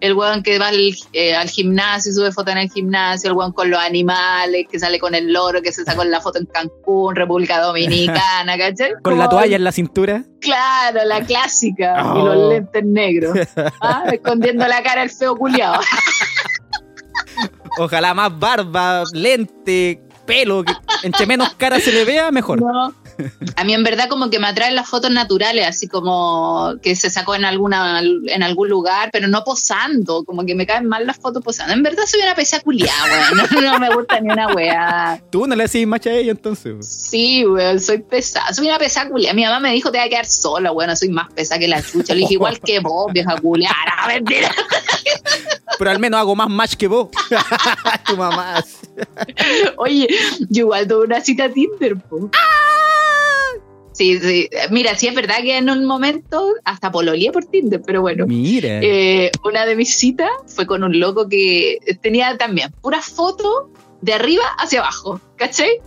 [0.00, 3.52] El weón que va al, eh, al gimnasio, sube foto en el gimnasio, el weón
[3.52, 7.14] con los animales, que sale con el loro, que se sacó la foto en Cancún,
[7.14, 8.94] República Dominicana, ¿cachai?
[9.04, 10.24] Con la toalla en la cintura.
[10.40, 11.96] Claro, la clásica.
[12.00, 12.24] Y Oh.
[12.34, 13.38] los lentes negros.
[13.80, 15.80] Ah, escondiendo la cara el feo culiado.
[17.78, 20.64] Ojalá más barba, lente, pelo.
[20.64, 22.60] que entre menos cara se le vea, mejor.
[22.60, 22.94] No.
[23.56, 27.10] A mí en verdad como que me atraen las fotos naturales, así como que se
[27.10, 31.16] sacó en alguna en algún lugar, pero no posando, como que me caen mal las
[31.16, 31.72] fotos posando.
[31.72, 33.30] En verdad soy una pesa culiada.
[33.34, 35.20] No, no me gusta ni una weá.
[35.30, 36.86] Tú no le hacías match a ella entonces.
[36.86, 38.52] Sí, weón, soy pesada.
[38.52, 39.34] Soy una pesa culiada.
[39.34, 40.96] Mi mamá me dijo te voy a quedar sola, weón.
[40.96, 42.14] Soy más pesa que la chucha.
[42.14, 43.74] Le dije igual que vos, vieja culiada.
[44.06, 44.50] Mentira.
[45.78, 47.08] Pero al menos hago más match que vos.
[48.06, 48.64] tu mamá.
[49.76, 50.08] Oye,
[50.48, 52.30] yo igual tuve una cita Tinder, po.
[53.92, 54.48] Sí, sí.
[54.70, 58.26] Mira, sí es verdad que en un momento hasta pololeé por Tinder, pero bueno.
[58.26, 58.80] Mira.
[58.82, 63.66] Eh, una de mis citas fue con un loco que tenía también puras fotos
[64.00, 65.80] de arriba hacia abajo, ¿cachai?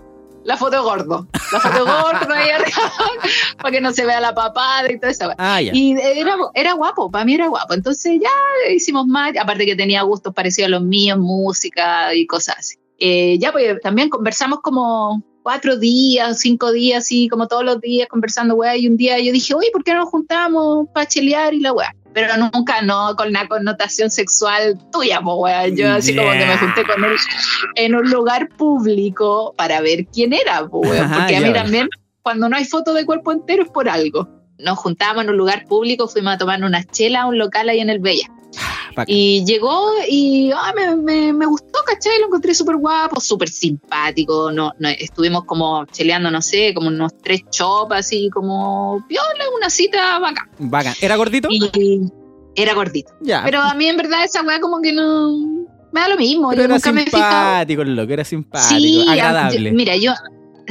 [0.43, 2.91] La foto gordo, la foto gordo ahí arriba,
[3.57, 5.29] para que no se vea la papada y todo eso.
[5.37, 5.61] ah.
[5.61, 7.73] Y era, era guapo, para mí era guapo.
[7.73, 12.55] Entonces ya hicimos más, aparte que tenía gustos parecidos a los míos, música y cosas
[12.57, 12.75] así.
[12.97, 18.07] Eh, ya pues también conversamos como cuatro días, cinco días, así como todos los días
[18.07, 21.53] conversando, weá, y un día yo dije, oye, ¿por qué no nos juntamos para chelear
[21.53, 21.95] y la weá?
[22.13, 25.67] Pero nunca, no, con una connotación sexual tuya, pues, weá.
[25.69, 27.15] Yo así como que me junté con él
[27.75, 31.05] en un lugar público para ver quién era, weá.
[31.05, 31.87] Ajá, Porque a mí también,
[32.21, 34.27] cuando no hay foto de cuerpo entero es por algo
[34.61, 37.79] nos juntábamos en un lugar público, fuimos a tomar unas chelas a un local ahí
[37.79, 38.27] en el Bella.
[38.95, 39.05] Bacán.
[39.07, 42.19] Y llegó y ah, me, me, me gustó, ¿cachai?
[42.19, 44.51] Lo encontré súper guapo, súper simpático.
[44.51, 49.69] No, no, estuvimos como cheleando, no sé, como unos tres chopas, así como piola, una
[49.69, 50.49] cita bacán.
[50.59, 50.93] Bacán.
[51.01, 51.47] ¿Era gordito?
[51.51, 52.01] Y
[52.55, 53.13] era gordito.
[53.21, 53.41] ya.
[53.45, 55.31] Pero a mí en verdad esa weá como que no...
[55.93, 59.05] Me da lo mismo, Pero yo era nunca me simpático, el loco, era simpático, Sí,
[59.09, 59.69] agradable.
[59.71, 60.13] yo- mira, yo...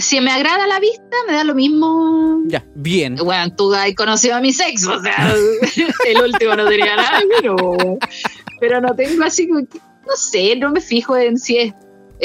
[0.00, 3.16] Si me agrada la vista, me da lo mismo ya, bien.
[3.16, 5.34] bueno, tú has conocido a mi sexo, o sea,
[6.06, 7.56] el último no tenía nada, pero,
[8.60, 11.74] pero no tengo así, no sé, no me fijo en si es,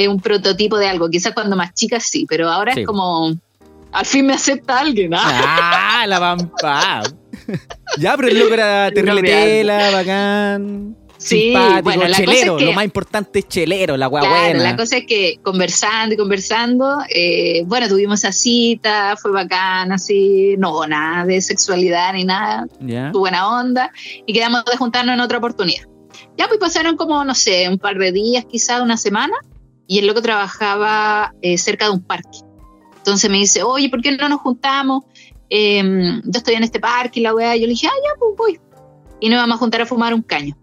[0.07, 2.81] un prototipo de algo, quizás cuando más chica sí, pero ahora Sí.
[2.81, 3.33] es como,
[3.91, 5.21] al fin me acepta alguien, ¿ah?
[6.01, 7.03] Ah, la pampa.
[7.97, 10.95] ya, pero el loco era terrible No tela, bacán.
[11.25, 12.57] Sí, simpático, bueno, la cosa es chelero.
[12.57, 14.59] que- Lo más importante es chelero, la Claro, buena.
[14.63, 20.55] la cosa es que conversando y conversando, eh, bueno, tuvimos esa cita, fue bacán, así,
[20.59, 23.11] no nada de sexualidad ni nada, Ya.
[23.11, 23.91] tu buena onda
[24.25, 25.83] y quedamos de juntarnos en otra oportunidad.
[26.38, 29.33] Ya pues pasaron como, no sé, un par de días, quizás una semana,
[29.88, 32.39] y el loco trabajaba eh, cerca de un parque.
[32.97, 35.03] Entonces me dice, oye, ¿por qué no nos juntamos?
[35.49, 35.81] Eh,
[36.23, 38.59] yo estoy en este parque y la weá, yo le dije, ah, ya, pues voy.
[39.19, 40.55] Y nos vamos a juntar a fumar un caño.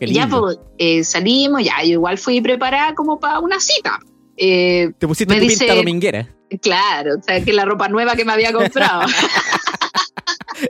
[0.00, 3.98] Ya pues eh, salimos, ya, yo igual fui preparada como para una cita.
[4.36, 6.28] Eh, Te pusiste me tu dice- pinta dominguera.
[6.60, 9.02] claro, o sea, que la ropa nueva que me había comprado,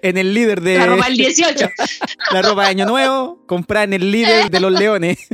[0.02, 0.78] En el líder de.
[0.78, 1.68] la ropa del 18.
[2.32, 5.18] la ropa de Año Nuevo, comprar en el líder de los leones.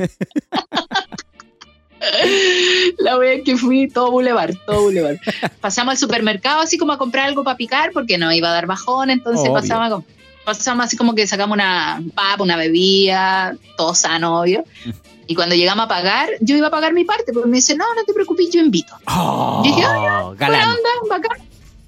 [2.97, 5.19] La vez que fui, todo bulevar, todo bulevar.
[5.59, 8.65] Pasamos al supermercado así como a comprar algo para picar porque no iba a dar
[8.65, 9.53] bajón, entonces Obvio.
[9.53, 10.03] pasamos, a com-
[10.45, 14.63] pasamos así como que sacamos una papa, una bebida, todo sano, obvio.
[15.27, 17.85] Y cuando llegamos a pagar, yo iba a pagar mi parte, porque me dice, no,
[17.95, 18.93] no te preocupes, yo invito.
[19.07, 20.35] Oh, Dije, galán.
[20.37, 21.37] Buena onda, bacán.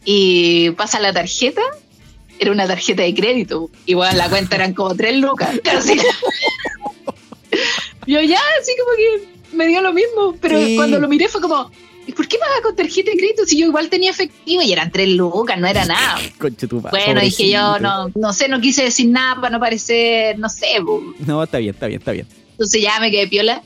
[0.05, 1.61] Y pasa la tarjeta
[2.39, 3.69] era una tarjeta de crédito.
[3.85, 5.59] Igual la cuenta eran como tres lucas.
[5.63, 5.97] Casi.
[8.07, 10.75] Yo ya, así como que me dio lo mismo, pero Sí.
[10.75, 11.71] cuando lo miré fue como,
[12.07, 14.91] ¿y por qué pagas con tarjeta de crédito si yo igual tenía efectivo y eran
[14.91, 16.19] tres lucas, no era nada?
[16.39, 19.59] Conche tu madre, Bueno, dije yo, no, no sé, no quise decir nada para no
[19.59, 20.67] parecer, no sé.
[21.25, 22.27] No, está bien, está bien, está bien.
[22.51, 23.61] entonces ya me quedé piola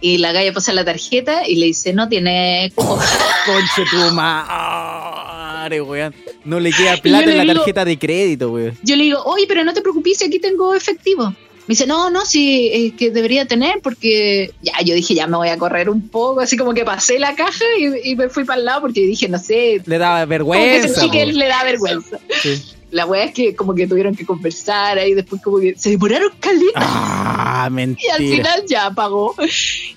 [0.00, 2.98] y la galla pasa la tarjeta y le dice, no tiene cupo.
[3.46, 6.14] Conche tu madre, weón.
[6.44, 8.78] No le queda plata le en la digo- tarjeta de crédito, weón.
[8.82, 11.34] Yo le digo, oye, pero no te preocupes, aquí tengo efectivo.
[11.68, 15.36] Me dice, no, no, sí, es que debería tener porque ya, yo dije, ya me
[15.36, 18.44] voy a correr un poco, así como que pasé la caja y, y me fui
[18.44, 21.00] para el lado porque dije, no sé, Le daba como que vergüenza.
[21.00, 22.18] sentí que le da vergüenza.
[22.42, 22.62] Sí.
[22.92, 26.30] La wea es que como que tuvieron que conversar ahí, después como que se demoraron
[26.38, 26.70] caleta.
[26.76, 28.14] Ah, Y al mentira.
[28.16, 29.34] final ya pagó.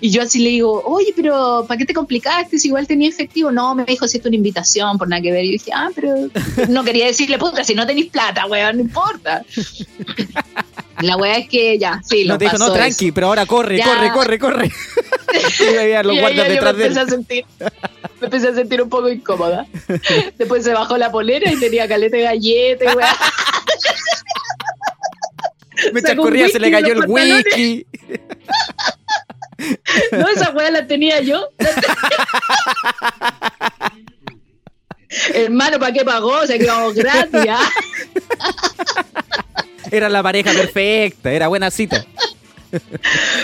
[0.02, 3.52] Y yo así le digo, oye, pero ¿para qué te complicaste si igual tenía efectivo?
[3.52, 5.46] No, me dijo, si es una invitación, por nada que ver.
[5.46, 6.14] Y yo dije, ah, pero
[6.70, 9.46] no quería decirle, puta, si no tenéis plata, weón, no importa.
[11.02, 13.14] La wea es que ya, sí, lo No te dijo, no, tranqui, eso.
[13.16, 13.86] pero ahora corre, Ya.
[13.86, 14.72] corre, corre, corre.
[15.60, 16.92] y veía los guardas ya yo detrás me de él.
[16.98, 17.46] empecé a sentir,
[18.20, 19.66] me empecé a sentir un poco incómoda.
[20.38, 23.16] Después se bajó la polera y tenía caleta de galleta weá.
[25.94, 27.46] Me corría, se le cayó el pantalones.
[27.46, 27.86] whisky.
[30.12, 31.48] No, esa weá la tenía yo.
[35.34, 36.32] Hermano, ¿para qué pagó?
[36.42, 37.70] O sea, que vamos gratis, ¿ah?
[39.92, 42.06] Era la pareja perfecta, era buena cita.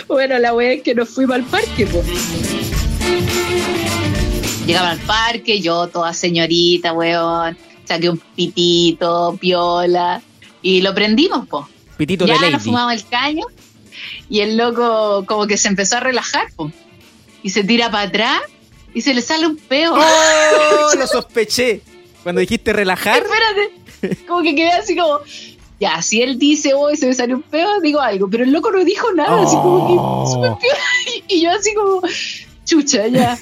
[0.07, 2.05] Bueno, la wea es que nos fuimos al parque, pues.
[4.65, 7.57] Llegaba al parque, yo toda señorita, weón.
[7.85, 10.21] Saqué un pitito, piola.
[10.61, 11.65] Y lo prendimos, pues.
[11.97, 12.63] Pitito Ya de nos lady.
[12.63, 13.45] fumamos el caño.
[14.29, 16.73] Y el loco como que se empezó a relajar, pues.
[17.43, 18.41] Y se tira para atrás
[18.93, 19.93] y se le sale un peo.
[19.95, 20.95] ¡Oh!
[20.97, 21.81] Lo sospeché.
[22.23, 24.25] Cuando dijiste relajar, Espérate.
[24.27, 25.19] Como que quedé así como.
[25.79, 28.29] Ya, si él dice, hoy se me salió un peo, digo algo.
[28.29, 30.23] Pero el loco no dijo nada, así como Oh.
[30.25, 30.31] que.
[30.33, 31.23] súper piola.
[31.27, 32.01] Y, y yo así como.
[32.65, 33.37] Chucha, ya.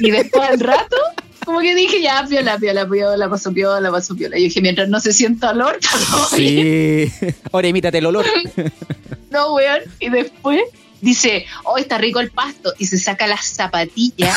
[0.00, 0.96] Y después al rato,
[1.44, 4.36] como que dije, ya, piola, piola, piola, pasó piola, pasó piola.
[4.36, 5.78] Y yo dije, mientras no se sienta olor,
[6.36, 7.10] bien.
[7.10, 7.26] Sí.
[7.52, 8.26] Ahora imítate el olor.
[9.30, 9.80] No, weón.
[10.00, 10.62] Y después
[11.00, 12.72] dice, oh, está rico el pasto.
[12.78, 14.36] Y se saca las zapatillas,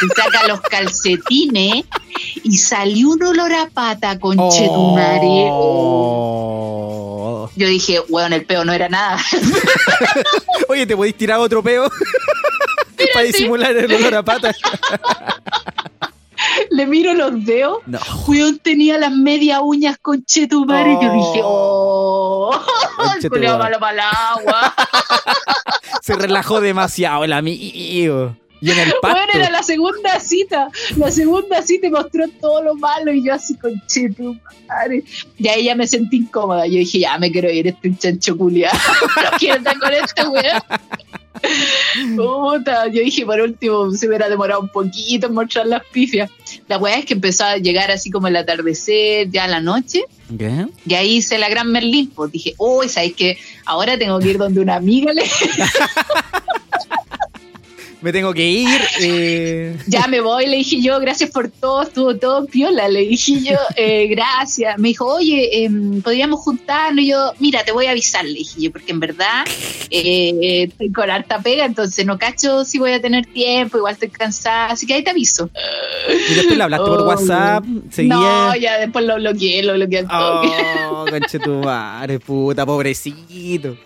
[0.00, 1.84] se saca los calcetines
[2.42, 5.48] y salió un olor a pata, conchetumare.
[5.50, 6.38] Oh.
[7.56, 9.18] Yo dije, weón, el peo no era nada.
[10.68, 11.90] Oye, ¿te podéis tirar otro peo?
[13.14, 14.54] Para disimular el olor a pata.
[16.70, 17.78] Le miro los dedos.
[17.86, 17.98] No.
[18.26, 20.92] Weón tenía las medias uñas con chetumare.
[20.92, 22.50] Y yo dije, oh,
[22.98, 23.70] el Conche tu culiao madre.
[23.70, 24.74] malo para el agua.
[26.02, 28.36] Se relajó demasiado el amigo.
[28.60, 29.16] Y en el pasto.
[29.16, 30.68] Bueno, era la segunda cita.
[30.96, 35.04] La segunda cita mostró todo lo malo y yo así con chetumare.
[35.36, 36.66] Y ahí ya me sentí incómoda.
[36.66, 38.72] Yo dije, ya me quiero ir, este chancho culiao.
[38.74, 40.62] no quiero estar con este weón.
[42.16, 46.30] Puta, yo dije por último se hubiera demorado un poquito en mostrar las pifias.
[46.68, 50.04] La weá es que empezó a llegar así como el atardecer, ya la noche,
[50.36, 50.66] ¿Qué?
[50.86, 52.10] y ahí hice la gran Merlín.
[52.14, 53.38] Pues dije, uy, ¿sabes qué?
[53.64, 55.22] Ahora tengo que ir donde una amiga le
[58.00, 58.80] Me tengo que ir.
[59.00, 63.40] eh, ya me voy, le dije yo, gracias por todo, estuvo todo piola, le dije
[63.42, 64.78] yo, eh, gracias.
[64.78, 67.04] Me dijo, oye, em, podríamos juntarnos.
[67.04, 69.44] Y yo, mira, te voy a avisar, le dije yo, porque en verdad
[69.90, 74.10] eh, estoy con harta pega, entonces no cacho si voy a tener tiempo, igual estoy
[74.10, 75.50] cansada, así que ahí te aviso.
[76.08, 77.64] Y después le hablaste por Oh, WhatsApp.
[77.90, 78.14] Seguía.
[78.14, 80.48] No, ya después lo bloqueé, lo bloqueé al toque.
[80.90, 83.76] Oh, conche tu madre, puta, pobrecito.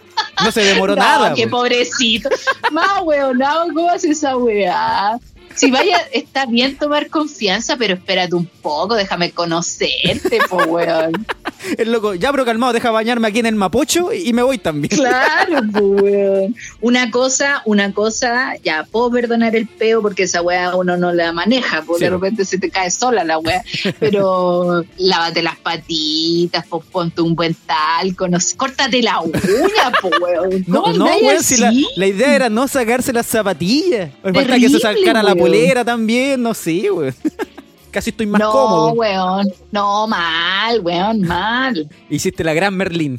[0.44, 1.35] No se demoró No, nada.
[1.35, 1.59] qué po.
[1.59, 2.29] pobrecito.
[2.70, 5.18] Más weonado, ¿cómo hace esa weá?
[5.55, 11.12] Si vaya, está bien tomar confianza, pero espérate un poco, déjame conocerte, po weón.
[11.79, 14.90] El loco, ya pero calmado, deja bañarme aquí en el Mapocho y me voy también.
[14.90, 16.55] Claro, weón.
[16.81, 21.33] Una cosa, una cosa, ya puedo perdonar el peo porque esa weá uno no la
[21.33, 22.05] maneja, porque Sí.
[22.07, 23.62] de repente se te cae sola la weá.
[24.01, 29.40] Pero lávate las patitas, po, ponte un buen talco, no sé, córtate la uña,
[30.01, 30.65] po weón.
[30.67, 34.10] No, ¿Cómo no, weón, si la, idea era no sacarse las zapatillas.
[34.23, 37.15] Falta que se sacara la polera también, no sé, weón.
[37.93, 38.93] Casi estoy más no, cómodo.
[38.95, 39.47] weón.
[39.71, 41.88] No, mal, weón, mal.
[42.09, 43.19] Hiciste la gran Merlín.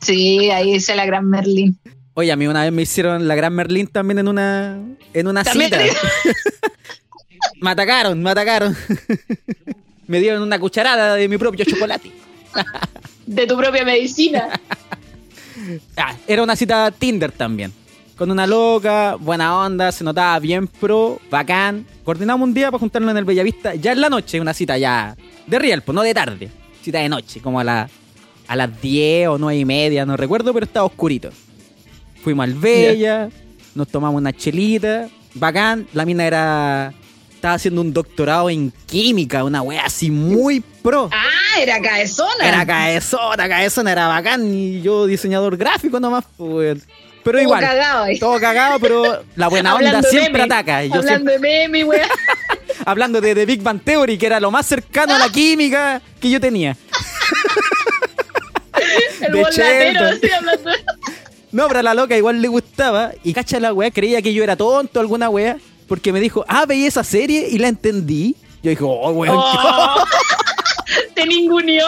[0.00, 1.76] Sí, ahí hice la gran Merlín.
[2.14, 4.78] Oye, a mí una vez me hicieron la gran Merlín también en una,
[5.12, 5.82] en una También cita.
[7.60, 8.76] me atacaron, me atacaron.
[10.06, 12.12] me dieron una cucharada de mi propio chocolate.
[13.26, 14.48] De tu propia medicina.
[15.96, 17.72] Ah, era una cita Tinder también.
[18.16, 21.84] Con una loca, buena onda, se notaba bien pro, bacán.
[22.04, 25.16] Coordinamos un día para juntarnos en el Bellavista, ya en la noche, una cita ya
[25.48, 26.48] de real, pues no de tarde.
[26.80, 27.90] cita de noche, como a, la,
[28.46, 31.30] a las 10 o 9 y media, no recuerdo, pero estaba oscurito.
[32.22, 33.30] Fuimos al Bella,
[33.74, 36.94] nos tomamos una chelita, bacán, la mina era...
[37.34, 41.10] Estaba haciendo un doctorado en química, una wea así muy pro.
[41.12, 42.48] Ah, era caezona.
[42.48, 44.46] Era caezona, caezona, era bacán.
[44.54, 46.86] Y yo diseñador gráfico nomás, pues.
[47.24, 50.54] Pero Todo igual, cagado todo cagado, pero la buena onda de siempre meme.
[50.54, 50.84] ataca.
[50.84, 52.06] Y yo Hablando siempre, de meme, weá.
[52.84, 56.28] hablando de The Big Bang Theory, que era lo más cercano a la química que
[56.30, 56.76] yo tenía.
[59.20, 60.70] El De voladero, así hablando.
[61.52, 63.12] No, pero a la loca igual le gustaba.
[63.22, 65.56] Y cacha la weá, creía que yo era tonto, alguna weá.
[65.88, 68.36] Porque me dijo, ah, veí esa serie y la entendí.
[68.62, 70.04] Yo dije, oh, weón, Oh.
[71.14, 71.86] Te ninguneó.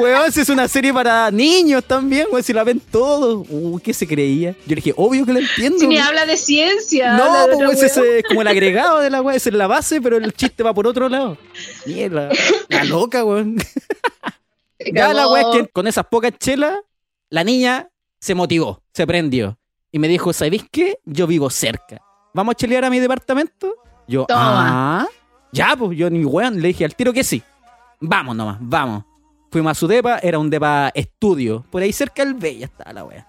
[0.00, 3.46] weón, si es una serie para niños también, weón, si la ven todos.
[3.48, 4.52] Uh, ¿qué se creía?
[4.66, 5.78] Yo le dije, obvio que la entiendo.
[5.78, 6.06] Si ni weón".
[6.08, 7.14] habla de ciencia.
[7.16, 9.66] No, de pues otra ese es como el agregado de la weá, esa es la
[9.66, 11.36] base, pero el chiste va por otro lado.
[11.86, 12.28] Mierda,
[12.68, 13.56] la loca, weón.
[14.92, 16.78] Ya la weá es que con esas pocas chelas,
[17.28, 17.88] la niña
[18.20, 19.58] se motivó, se prendió.
[19.92, 20.98] Y me dijo, ¿sabéis qué?
[21.04, 22.00] Yo vivo cerca.
[22.32, 23.74] ¿Vamos a chelear a mi departamento?
[24.06, 25.02] Yo, Toma.
[25.02, 25.08] ah,
[25.52, 27.42] ya, pues yo ni weón, le dije al tiro que sí.
[28.00, 29.04] Vamos nomás, vamos.
[29.50, 31.64] Fuimos a su depa, era un depa estudio.
[31.70, 33.26] Por ahí cerca del Bella estaba la wea.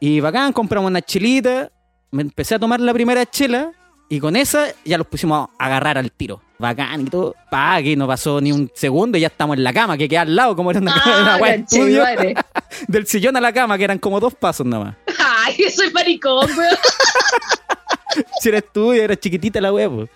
[0.00, 1.70] Y bacán, compramos una chelita.
[2.10, 3.72] Me empecé a tomar la primera chela.
[4.08, 6.42] Y con esa ya los pusimos a agarrar al tiro.
[6.58, 7.34] Bacán y todo.
[7.50, 10.20] Pa, que no pasó ni un segundo y ya estamos en la cama, que queda
[10.20, 12.04] al lado, como era una, una Ah, wea estudio.
[12.88, 14.94] Del sillón a la cama, que eran como dos pasos nomás.
[15.46, 16.76] Ay, soy maricón, weón.
[18.40, 20.06] Si era estudio, era chiquitita la wea, po.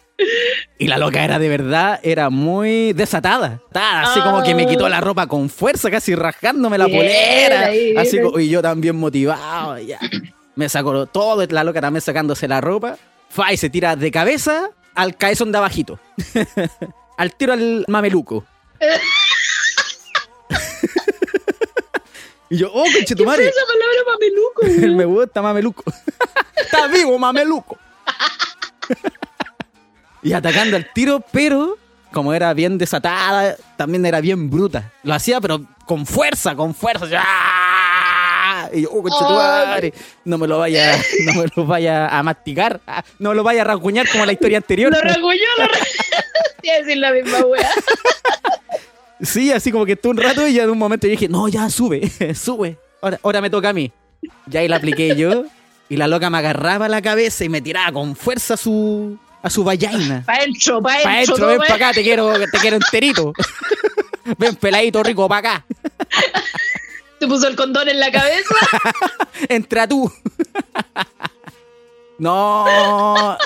[0.78, 3.60] Y la loca era de verdad, era muy desatada.
[3.72, 7.66] Así como que me quitó la ropa con fuerza, casi rajándome la polera.
[7.66, 8.30] ahí, Así bien.
[8.30, 9.78] co- y yo también motivado.
[9.78, 9.98] ya.
[10.56, 12.96] Me sacó todo, la loca también sacándose la ropa.
[13.30, 16.00] Fa, y se tira de cabeza al caezón de abajito.
[17.16, 18.44] al tiro al mameluco.
[22.50, 23.46] y yo, oh, ¿Qué fue conchetumare.
[23.48, 24.62] esa palabra mameluco,
[24.96, 25.84] me gusta mameluco.
[26.56, 27.78] Está vivo, mameluco.
[30.22, 31.76] Y atacando al tiro, pero
[32.12, 34.92] como era bien desatada, también era bien bruta.
[35.02, 37.06] Lo hacía, pero con fuerza, con fuerza.
[37.16, 38.68] ¡Ah!
[38.72, 39.92] Y yo, oh, conchetumare,
[40.24, 43.62] no me lo vaya, no me lo vaya a masticar, ah, no me lo vaya
[43.62, 44.92] a rasguñar como la historia anterior.
[44.92, 47.70] Lo regulló, lo a decir la misma weá.
[49.20, 51.48] Sí, así como que estuve un rato y ya en un momento yo dije, no,
[51.48, 52.78] ya sube, sube.
[53.02, 53.90] Ahora, ahora me toca a mí.
[54.46, 55.44] Ya ahí la apliqué yo.
[55.88, 59.64] Y la loca me agarraba la cabeza y me tiraba con fuerza su, a su
[59.64, 60.22] vallaina.
[60.26, 61.11] Pa' adentro, pa' Pa' adentro.
[61.36, 61.82] adentro, ven para weón.
[61.82, 63.32] acá, te quiero, te quiero enterito.
[64.36, 65.66] Ven, peladito rico, para acá.
[67.18, 68.55] Te puso el condón en la cabeza.
[69.49, 70.12] Entra tú.
[72.18, 73.36] No.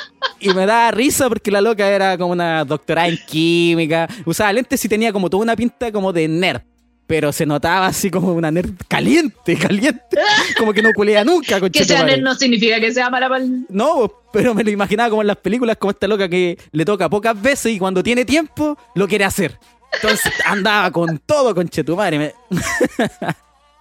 [0.41, 4.09] Y me daba risa porque la loca era como una doctorada en química.
[4.25, 6.63] Usaba lentes y tenía como toda una pinta como de nerd.
[7.07, 10.17] Pero se notaba así como una nerd caliente, caliente.
[10.57, 13.29] Como que no culea nunca, con Que sea nerd no significa que sea mala
[13.69, 17.11] No, pero me lo imaginaba como en las películas, como esta loca que le toca
[17.11, 19.59] pocas veces y cuando tiene tiempo lo quiere hacer.
[19.93, 22.19] Entonces andaba con todo, con Chetumare.
[22.19, 22.35] Me...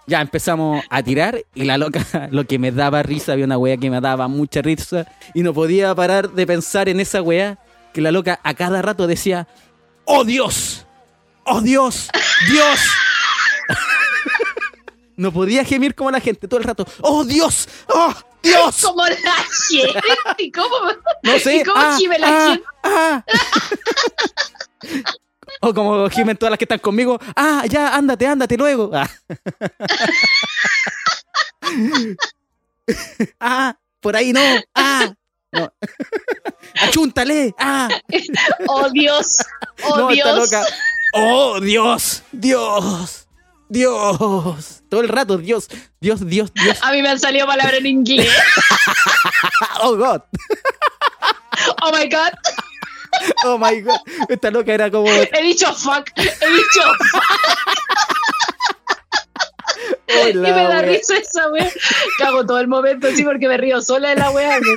[0.07, 3.78] ya empezamos a tirar y la loca, lo que me daba risa, había una wea
[3.78, 7.59] que me daba mucha risa y no podía parar de pensar en esa wea
[7.93, 9.47] que la loca a cada rato decía:
[10.05, 10.86] ¡Oh Dios!
[11.45, 12.09] ¡Oh Dios!
[12.49, 12.80] ¡Dios!
[15.16, 16.86] No podía gemir como la gente todo el rato.
[17.01, 17.68] ¡Oh Dios!
[17.88, 18.82] ¡Oh Dios!
[18.82, 19.36] Como la
[19.70, 19.99] gente.
[20.39, 20.76] ¿Y cómo,
[21.22, 21.57] No sé.
[21.57, 22.64] ¿Y cómo ah, gime la ah, gente?
[22.84, 23.24] ah.
[25.62, 27.20] o como gimen todas las que están conmigo.
[27.36, 28.89] Ah, ya, ándate, ándate luego.
[28.93, 29.09] Ah,
[33.39, 34.41] Ah, por ahí no.
[34.74, 35.14] Ah.
[35.51, 35.72] No.
[36.82, 37.53] Achúntale.
[37.59, 37.89] Ah.
[38.68, 39.38] Oh Dios.
[39.84, 40.38] Oh no, Dios.
[40.38, 40.66] loca.
[41.14, 42.24] Oh, Dios.
[42.32, 43.20] Dios.
[43.72, 44.84] Dios.
[44.89, 45.69] Todo el rato, Dios.
[46.01, 46.78] Dios, Dios, Dios.
[46.82, 48.30] A mí me han salido palabras en inglés.
[49.84, 50.22] Oh, God.
[51.82, 52.34] Oh my god.
[53.45, 53.99] Oh, my God.
[54.30, 55.07] Esta loca era como...
[55.09, 56.07] He dicho fuck.
[56.15, 57.24] He dicho fuck.
[60.24, 60.82] oh, y me da wea.
[60.84, 61.72] risa esa wea.
[62.19, 64.59] Cago todo el momento así porque me río sola de la wea.
[64.59, 64.76] wea.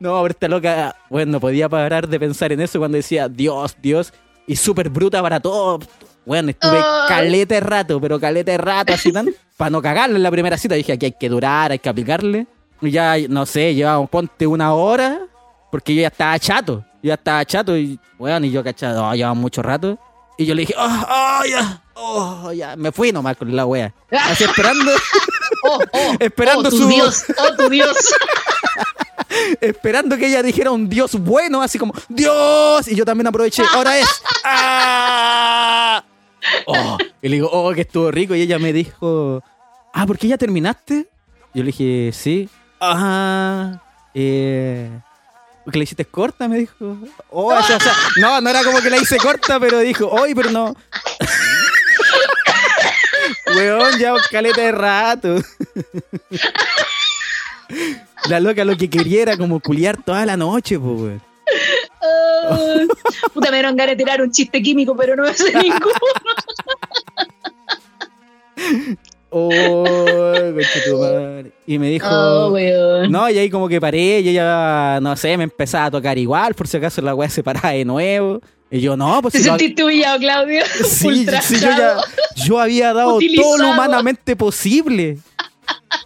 [0.00, 3.76] No, pero esta loca, bueno, no podía parar de pensar en eso cuando decía Dios,
[3.80, 4.12] Dios,
[4.46, 5.80] y súper bruta para todo.
[6.26, 7.08] Bueno, estuve Ay.
[7.08, 10.56] caleta de rato, pero caleta de rato así tan, para no cagarle en la primera
[10.58, 10.74] cita.
[10.74, 12.46] Dije, aquí hay que durar, hay que aplicarle.
[12.80, 15.20] Y ya, no sé, llevamos, ponte una hora,
[15.70, 16.84] porque yo ya estaba chato.
[17.02, 19.98] Yo ya estaba chato y, bueno, y yo cachado, oh, llevamos mucho rato.
[20.36, 23.92] Y yo le dije, oh, oh, ya, oh, ya, me fui nomás con la wea.
[24.10, 24.92] Así esperando,
[25.64, 27.24] Oh, oh, Esperando oh, tu su- Dios.
[27.38, 27.96] Oh, tu Dios.
[29.60, 32.86] esperando que ella dijera un Dios bueno, así como, Dios.
[32.88, 34.08] Y yo también aproveché, ahora es.
[34.44, 36.04] ¡Ah!
[36.66, 38.34] Oh, y le digo, oh, que estuvo rico.
[38.34, 39.42] Y ella me dijo,
[39.92, 41.08] ah, ¿por qué ya terminaste?
[41.54, 42.48] Yo le dije, sí.
[42.80, 43.82] Ajá.
[44.14, 44.90] Eh,
[45.70, 46.48] ¿Que la hiciste corta?
[46.48, 46.96] Me dijo.
[47.30, 47.78] Oh, o sea,
[48.16, 50.74] no, no era como que la hice corta, pero dijo, oye, pero no.
[53.54, 55.36] Weón, ya caleta de rato.
[58.28, 61.22] La loca lo que quería era como culiar toda la noche, pues, weón.
[63.32, 65.92] Puta, me dieron ganas de tirar un chiste químico, pero no me sé ninguno.
[69.30, 71.52] Oh, concha tu madre.
[71.66, 72.06] Y me dijo.
[72.10, 72.56] Oh.
[73.10, 76.54] No, y ahí como que paré, y ella, no sé, me empezaba a tocar igual,
[76.54, 78.40] por si acaso la weá se paraba de nuevo.
[78.70, 80.62] Y yo, no, pues ¿Te si lo- sentiste humillado, Claudio?
[80.84, 81.96] Sí, sí, yo ya.
[82.36, 85.18] Yo había dado todo lo humanamente posible.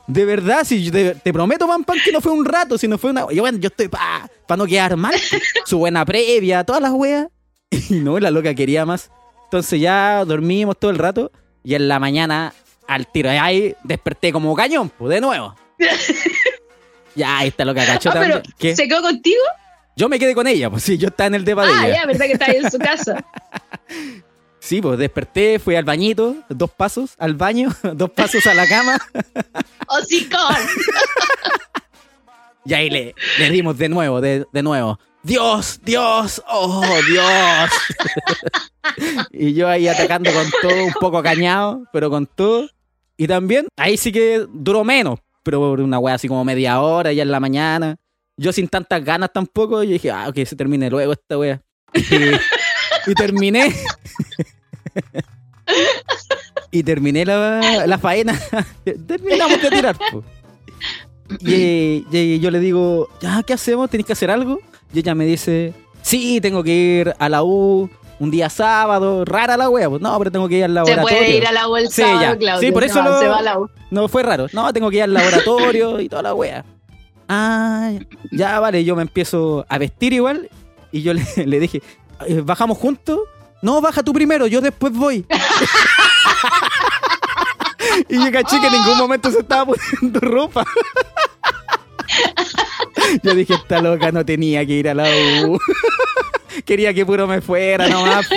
[0.07, 2.99] De verdad, si yo te, te prometo, Pan Pan, que no fue un rato, sino
[2.99, 3.27] fue una.
[3.33, 5.15] Yo, bueno, yo estoy para no quedar mal.
[5.65, 7.29] Su buena previa, todas las weas.
[7.91, 9.11] Y no, la loca quería más.
[9.45, 11.31] Entonces ya dormimos todo el rato.
[11.65, 12.53] Y en la mañana,
[12.89, 15.55] al tiro de ahí, desperté como cañón, pues, de nuevo.
[17.15, 18.55] Ya, está loca cachó Ah, pero también.
[18.59, 18.75] ¿Qué?
[18.75, 19.43] ¿se quedó contigo?
[19.97, 21.95] Yo me quedé con ella, pues sí, yo estaba en el depa de Ah, ella.
[22.01, 23.23] ya, verdad que está ahí en su casa.
[24.63, 28.97] Sí, pues desperté, fui al bañito, dos pasos al baño, dos pasos a la cama,
[29.89, 30.55] Hocicón.
[32.65, 35.01] y ahí le, le dimos de nuevo, de, de nuevo.
[35.25, 37.71] Dios, Dios, oh, Dios.
[39.33, 42.69] y yo ahí atacando con todo, un poco cañado, pero con todo.
[43.17, 47.13] Y también, ahí sí que duró menos, pero por una wea así como media hora,
[47.13, 47.97] ya en la mañana.
[48.37, 51.61] Yo sin tantas ganas tampoco, y dije, ah, que se termine luego esta wea.
[51.95, 52.01] Y,
[53.07, 53.73] y terminé.
[56.71, 58.39] y terminé la, la faena.
[59.07, 59.97] Terminamos de tirar.
[60.11, 60.23] po.
[61.41, 63.89] Y, y yo le digo, ya, ¿qué hacemos?
[63.91, 64.59] ¿Tenéis que hacer algo?
[64.93, 65.73] Y ella me dice,
[66.03, 67.89] sí, tengo que ir a la U
[68.19, 69.25] un día sábado.
[69.25, 69.89] Rara la wea.
[69.89, 71.19] Pues no, pero tengo que ir al Se laboratorio.
[71.19, 72.37] puede ir a la bolsa, Sí, ya.
[72.37, 72.69] Claudio.
[72.69, 73.71] Sí, por eso No, lo- se va a la U.
[73.91, 74.47] No, fue raro.
[74.53, 76.65] No, tengo que ir al laboratorio y toda la wea.
[77.29, 77.93] Ah,
[78.31, 80.51] ya vale, yo me empiezo a vestir igual.
[80.91, 81.83] Y yo le, le dije, "Eh,
[82.45, 83.19] ¿bajamos juntos?
[83.63, 85.25] No, baja tú primero, yo después voy.
[88.09, 90.65] y yo caché que en ningún momento se estaba poniendo ropa.
[93.23, 95.05] yo dije, esta loca no tenía que ir a la
[95.47, 95.59] U.
[96.65, 98.29] Quería que puro me fuera nomás.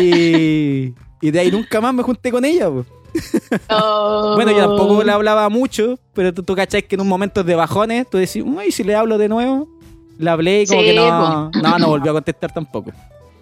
[0.00, 2.68] y, y de ahí nunca más me junté con ella.
[2.68, 8.08] Bueno, yo tampoco le hablaba mucho, pero tú, tú que en un momento de bajones,
[8.10, 9.68] tú decís, uy, si le hablo de nuevo,
[10.20, 12.92] le hablé y como Sí, que no, no, no volvió a contestar tampoco.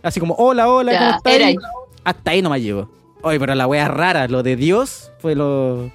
[0.03, 1.33] Así como, hola, hola, Ya, ¿cómo estás?
[1.35, 1.57] era ahí.
[2.05, 2.89] Hasta ahí nomás llegó.
[3.21, 5.91] Oye, pero la wea rara, lo de Dios fue lo,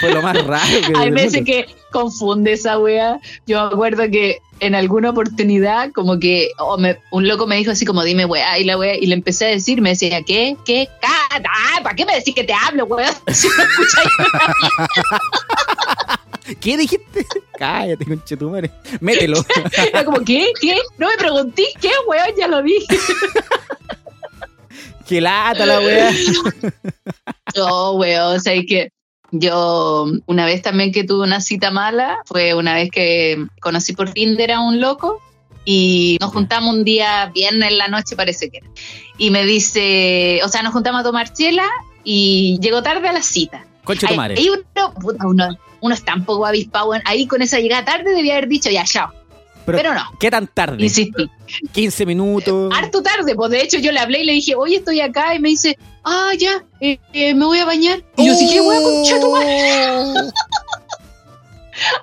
[0.00, 3.20] fue lo más raro que Hay veces que confunde esa wea.
[3.46, 7.72] Yo me acuerdo que en alguna oportunidad, como que oh, me- un loco me dijo
[7.72, 10.56] así como, dime wea, y la wea, y le empecé a decir, me decía, ¿qué?
[10.64, 10.88] ¿Qué?
[11.02, 11.08] Ca-
[11.44, 13.10] Ah, ¿Para qué me decís que te hablo, wea?
[13.32, 14.08] Si no escucháis
[16.60, 17.26] ¿Qué dijiste?
[17.58, 18.70] Cállate, conchetumare.
[19.00, 19.44] Mételo.
[19.92, 20.52] Era como, ¿qué?
[20.60, 20.76] ¿Qué?
[20.98, 22.30] No me pregunté, ¿qué, weón?
[22.36, 22.86] Ya lo dije.
[25.06, 26.10] Qué lata la wea.
[27.58, 28.90] Oh, weón, o sea, es que
[29.30, 34.10] yo una vez también que tuve una cita mala, fue una vez que conocí por
[34.10, 35.20] Tinder a un loco
[35.64, 38.68] y nos juntamos un día, viernes en la noche parece que era.
[39.18, 41.68] Y me dice, o sea, nos juntamos a tomar chela
[42.04, 43.66] y llegó tarde a la cita.
[43.84, 44.36] Conchetumare.
[44.38, 47.02] Ahí uno, puta, uno, uno es tan poco avispado, weón.
[47.04, 49.12] ahí con esa llegada tarde debía haber dicho, ya, chao.
[49.66, 50.82] Pero, Pero no, ¿Qué tan tarde?
[50.82, 51.28] insistí.
[51.72, 52.72] 15 minutos.
[52.74, 55.40] harto tarde, pues de hecho yo le hablé y le dije, oye, estoy acá, y
[55.40, 58.02] me dice, ah, ya, eh, eh, me voy a bañar.
[58.16, 60.30] Y yo dije, weón, madre".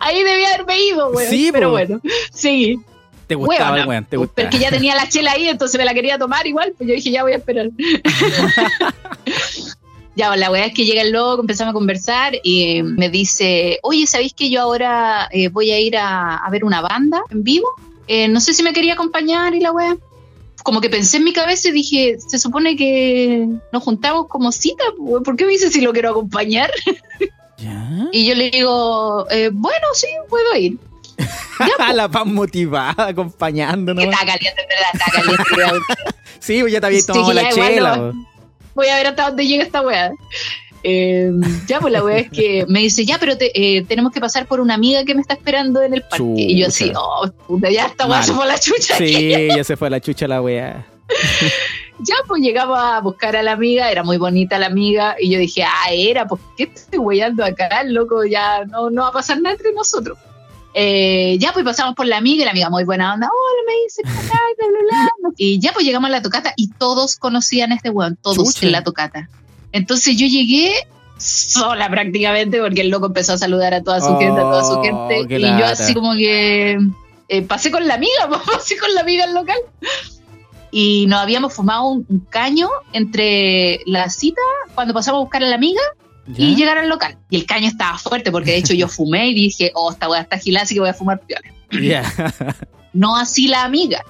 [0.02, 1.30] Ahí debía haberme ido, weón.
[1.30, 1.72] Sí, pero po.
[1.72, 2.02] bueno,
[2.34, 2.78] sí.
[3.28, 4.50] Te gustaba el weón, te gustaba.
[4.50, 7.12] que ya tenía la chela ahí, entonces me la quería tomar igual, pues yo dije,
[7.12, 7.70] ya voy a esperar.
[10.20, 14.06] ya, la weá es que llega el loco, empezamos a conversar y me dice, oye,
[14.06, 17.68] ¿sabéis que yo ahora eh, voy a ir a, a ver una banda en vivo?
[18.08, 19.96] Eh, no sé si me quería acompañar y la weá.
[20.62, 24.84] Como que pensé en mi cabeza y dije, se supone que nos juntamos como cita,
[24.98, 26.70] pues, ¿por qué me dice si lo quiero acompañar?
[27.58, 28.08] ¿Ya?
[28.12, 30.78] Y yo le digo, eh, bueno, sí, puedo ir.
[31.94, 34.04] la pan motivada, acompañándonos.
[34.04, 35.86] Está caliente, en verdad, está caliente.
[36.40, 37.98] Sí, pues ya te habías Sí, tomado ya la igual chela.
[37.98, 38.29] no.
[38.80, 40.12] Voy a ver hasta dónde llega esta weá.
[40.82, 41.30] Eh,
[41.68, 44.46] ya, pues la weá es que me dice, ya, pero te- eh, tenemos que pasar
[44.48, 46.24] por una amiga que me está esperando en el parque.
[46.38, 48.96] Y yo así, oh, puta, ya esta weá se fue a la chucha.
[48.96, 50.86] Sí, ya se fue a la chucha la wea.
[52.02, 55.38] Ya, pues llegamos a buscar a la amiga, era muy bonita la amiga, y yo
[55.38, 57.84] dije, ah, era, pues, ¿qué estoy weyando acá?
[57.84, 60.18] Loco ya no, no va a pasar nada entre nosotros.
[60.82, 63.84] Eh, ya pues pasamos por la amiga y la amiga muy buena onda, hola, me
[63.84, 67.76] dice, bla, bla, bla, y ya pues llegamos a la tocata y todos conocían a
[67.76, 68.66] este weón, todos Chucha.
[68.66, 69.30] en la tocata.
[69.74, 70.72] Entonces yo llegué
[71.18, 74.64] sola prácticamente porque el loco empezó a saludar a toda su Oh, gente, a toda
[74.64, 75.72] su gente qué y yo lata.
[75.84, 76.80] así como que
[77.28, 79.58] eh, pasé con la amiga, pasé con la amiga al local
[80.72, 84.42] y nos habíamos fumado un, un caño entre la cita
[84.76, 85.82] cuando pasamos a buscar a la amiga
[86.30, 86.46] ¿Ya?
[86.46, 87.18] y llegar al local.
[87.30, 90.22] Y el caño estaba fuerte porque de hecho yo fumé y dije, oh, esta weá
[90.22, 91.54] está gilada, así que voy a fumar piola.
[92.92, 94.04] No así la amiga.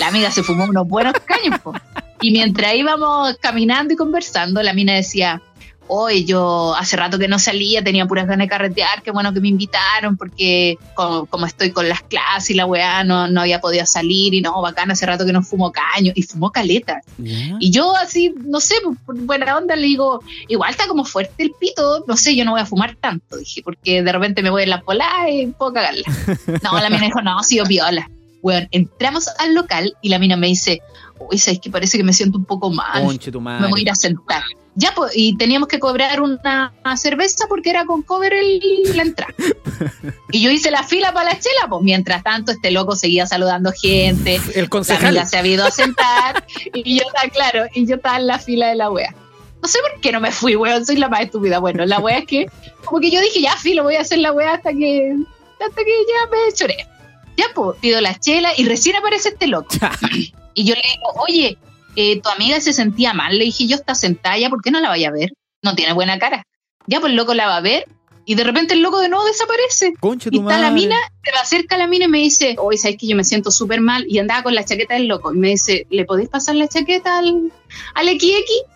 [0.00, 1.60] La amiga se fumó unos buenos caños.
[1.60, 1.74] po.
[2.22, 5.42] Y mientras íbamos caminando y conversando, la mina decía,
[5.88, 9.40] hoy yo hace rato que no salía, tenía puras ganas de carretear, qué bueno que
[9.40, 13.60] me invitaron porque como, como estoy con las clases y la weá no, no había
[13.60, 17.00] podido salir y no, bacán, hace rato que no fumo caño y fumó caleta.
[17.18, 21.42] Y yo así, no sé, por- por buena onda le digo, igual está como fuerte
[21.42, 24.50] el pito, no sé, yo no voy a fumar tanto, dije, porque de repente me
[24.50, 26.02] voy en la pola y puedo cagarla.
[26.62, 28.08] No, la mina dijo, no, sí, yo viola.
[28.42, 30.80] Bueno, entramos al local y la mina me dice,
[31.18, 33.62] uy, sabes que parece que me siento un poco mal, Conche tu madre.
[33.62, 34.42] me voy a ir a sentar.
[34.78, 38.60] Ya, pues, y teníamos que cobrar una, cerveza porque era con cover el,
[38.94, 39.32] la entrada.
[40.30, 43.72] y yo hice la fila para la chela, pues mientras tanto este loco seguía saludando
[43.72, 45.06] gente, El la concejal.
[45.06, 48.38] amiga se había ido a sentar y yo estaba, claro, y yo estaba en la
[48.38, 49.14] fila de la wea.
[49.62, 51.58] No sé por qué no me fui, weón, soy la más estúpida.
[51.58, 52.46] Bueno, la wea es que,
[52.84, 55.16] como que yo dije, ya, filo, voy a hacer la wea hasta que,
[55.58, 56.76] hasta que ya me choré.
[57.38, 59.74] Ya, pues, pido la chela y recién aparece este loco.
[60.54, 61.58] y yo le digo, oye,
[61.96, 63.36] eh, tu amiga se sentía mal.
[63.36, 65.32] Le dije, yo está sentada ya, ¿por qué no la vaya a ver?
[65.62, 66.44] No tiene buena cara.
[66.86, 67.86] Ya, pues el loco la va a ver
[68.28, 69.94] y de repente el loco de nuevo desaparece.
[70.00, 70.62] Conche Y tu está madre.
[70.62, 73.22] la mina, se me acerca la mina y me dice, hoy sabes que yo me
[73.24, 75.32] siento súper mal y andaba con la chaqueta del loco.
[75.32, 77.52] Y me dice, ¿le podéis pasar la chaqueta al,
[77.94, 78.22] al XX?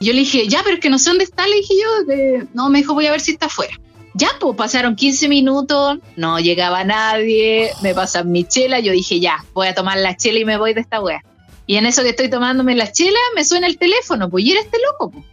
[0.01, 2.05] Y yo le dije, ya, pero es que no sé dónde está, le dije yo.
[2.05, 3.75] de- no, me dijo, voy a ver si está afuera.
[4.15, 9.45] Ya, pues pasaron 15 minutos, no llegaba nadie, me pasan mi chela, yo dije, ya,
[9.53, 11.23] voy a tomar la chela y me voy de esta wea.
[11.71, 14.61] Y en eso que estoy tomándome la chela, me suena el teléfono, pues, y era
[14.61, 15.25] este loco, pues.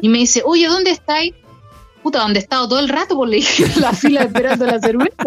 [0.00, 1.34] Y me dice, oye, ¿dónde estáis?
[2.02, 3.16] Puta, ¿dónde he estado todo el rato?
[3.16, 5.24] Pues le dije, la fila esperando la cerveza.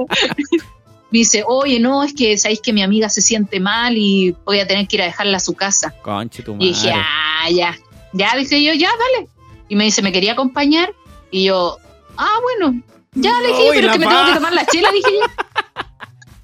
[1.11, 4.59] Me dice, oye, no, es que sabéis que mi amiga se siente mal y voy
[4.59, 5.93] a tener que ir a dejarla a su casa.
[6.01, 7.03] Conche tu Y dije, madre.
[7.05, 7.77] ah, ya.
[8.13, 9.27] Ya, dije yo, ya, dale.
[9.69, 10.91] Y me dice, ¿me quería acompañar?
[11.29, 11.77] Y yo,
[12.17, 12.81] ah, bueno.
[13.13, 15.19] Ya, le dije pero es que me tengo que tomar la chela, dije yo.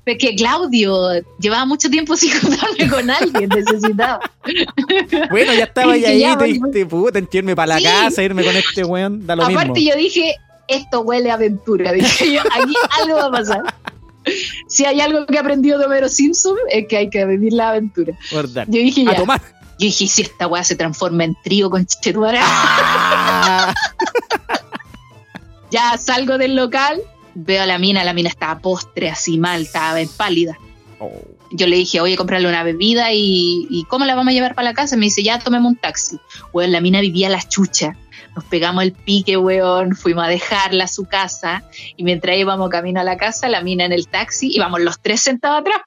[0.07, 4.19] Es que Claudio llevaba mucho tiempo sin juntarme con alguien, necesitaba.
[5.29, 7.83] Bueno, ya estaba ahí, ahí ya, te dijiste, puta, en irme para la Sí.
[7.83, 9.91] casa, irme con este weón, da lo Aparte mismo.
[9.91, 10.35] yo dije,
[10.69, 11.91] esto huele a aventura.
[11.91, 13.61] Dije yo, aquí algo va a pasar.
[14.67, 17.69] Si hay algo que he aprendido de Homero Simpson es que hay que vivir la
[17.69, 18.13] aventura.
[18.31, 19.17] Yo dije A ya.
[19.17, 19.41] tomar.
[19.79, 22.39] Yo dije, si esta weá se transforma en trío con Chetumara.
[22.43, 23.73] Ah.
[25.69, 27.01] Ya salgo del local,
[27.37, 30.57] veo a la mina, la mina estaba postre, así mal, estaba pálida.
[30.99, 31.11] Oh.
[31.51, 34.69] Yo le dije, oye, comprarle una bebida y, y ¿cómo la vamos a llevar para
[34.69, 34.97] la casa?
[34.97, 36.19] Me dice, ya, tomemos un taxi.
[36.51, 37.95] Weón, la mina vivía la chucha.
[38.35, 41.63] Nos pegamos el pique, weón, fuimos a dejarla a su casa
[41.95, 45.21] y mientras íbamos camino a la casa, la mina en el taxi, íbamos los tres
[45.21, 45.81] sentados atrás.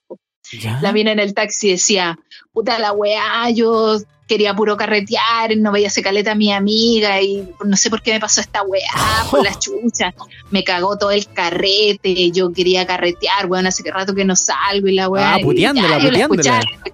[0.80, 2.18] La mina en el taxi decía,
[2.53, 7.48] puta la weá, yo quería puro carretear, no veía ese caleta a mi amiga y
[7.64, 8.82] no sé por qué me pasó esta weá,
[9.30, 10.14] por la chucha.
[10.51, 14.86] Me cagó todo el carrete, yo quería carretear, weón, hace que rato que no salgo
[14.86, 15.34] y la weá.
[15.34, 16.61] Ah, y puteándola, ya, la puteándola.
[16.61, 16.90] la.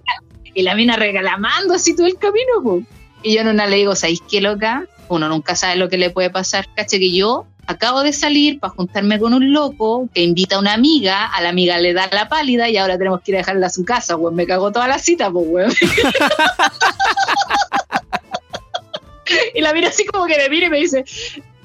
[0.54, 2.82] Y la mina regalamando así todo el camino, po.
[3.22, 4.86] Y yo en una le digo, ¿sabéis qué loca?
[5.09, 8.72] Uno nunca sabe lo que le puede pasar, caché que yo acabo de salir para
[8.72, 12.28] juntarme con un loco que invita a una amiga, a la amiga le da la
[12.28, 14.34] pálida y ahora tenemos que ir a dejarla a su casa, weón.
[14.34, 15.72] Me cagó toda la cita, pues, weón.
[19.54, 21.04] y la mira así como que me mira y me dice,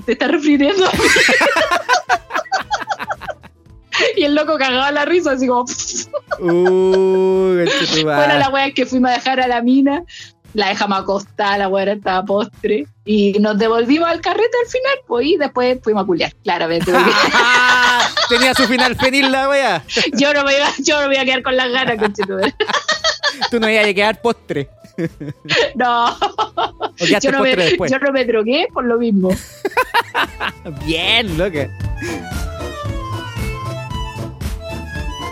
[0.06, 0.99] ¿te estás refiriendo a mí?"
[4.16, 5.66] Y el loco cagaba la risa, así como.
[6.39, 7.66] Uh,
[8.04, 10.04] Bueno, la wea es que fuimos a dejar a la mina,
[10.54, 15.26] la dejamos acostada, la wea estaba postre, y nos devolvimos al carrete al final, pues,
[15.28, 16.91] y después fuimos a culiar, claramente.
[16.91, 19.84] porque Ah, Tenía su final feliz la wea.
[20.14, 22.54] yo, no me iba, yo no me iba a quedar con las ganas, conchetumare.
[23.52, 24.70] Tú no ibas a quedar postre.
[25.76, 26.16] No,
[27.22, 27.56] yo no, me,
[27.89, 29.30] yo no me drogué por lo mismo.
[30.86, 31.70] Bien, loca.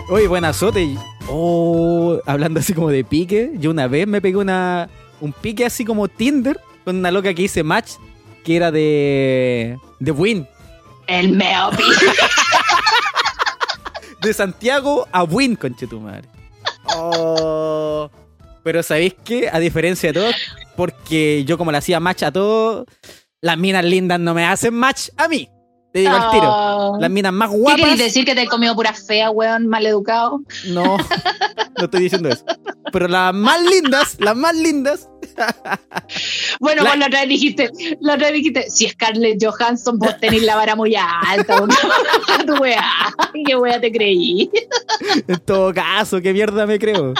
[0.08, 0.96] Oye, buena sote.
[1.28, 4.88] Oh, hablando así como de pique, yo una vez me pegué una
[5.20, 7.92] un pique así como Tinder con una loca que hice match
[8.44, 10.48] que era de de Win,
[11.06, 11.82] El meopi.
[14.22, 16.28] de Santiago a Win, conche tu madre.
[16.96, 18.10] Oh,
[18.62, 19.48] pero ¿sabéis qué?
[19.52, 20.34] A diferencia de todos,
[20.76, 22.86] porque yo como le hacía match a todos,
[23.40, 25.48] las minas lindas no me hacen match a mí.
[25.92, 26.46] Te digo al tiro.
[26.48, 26.96] Oh.
[27.00, 27.80] Las minas más ¿Qué guapas.
[27.80, 30.40] querés decir que te he comido pura fea, weón, mal educado?
[30.68, 30.96] No,
[31.78, 32.44] no estoy diciendo eso.
[32.92, 35.08] Pero las más lindas, las más lindas,
[36.60, 37.70] Bueno, La- vos la otra vez dijiste,
[38.00, 41.56] la otra vez dijiste, si Scarlett Johansson vos tenés la vara muy alta,
[42.46, 42.84] tu weá,
[43.46, 44.50] qué weá te creí.
[45.26, 47.14] en todo caso, qué mierda me creo.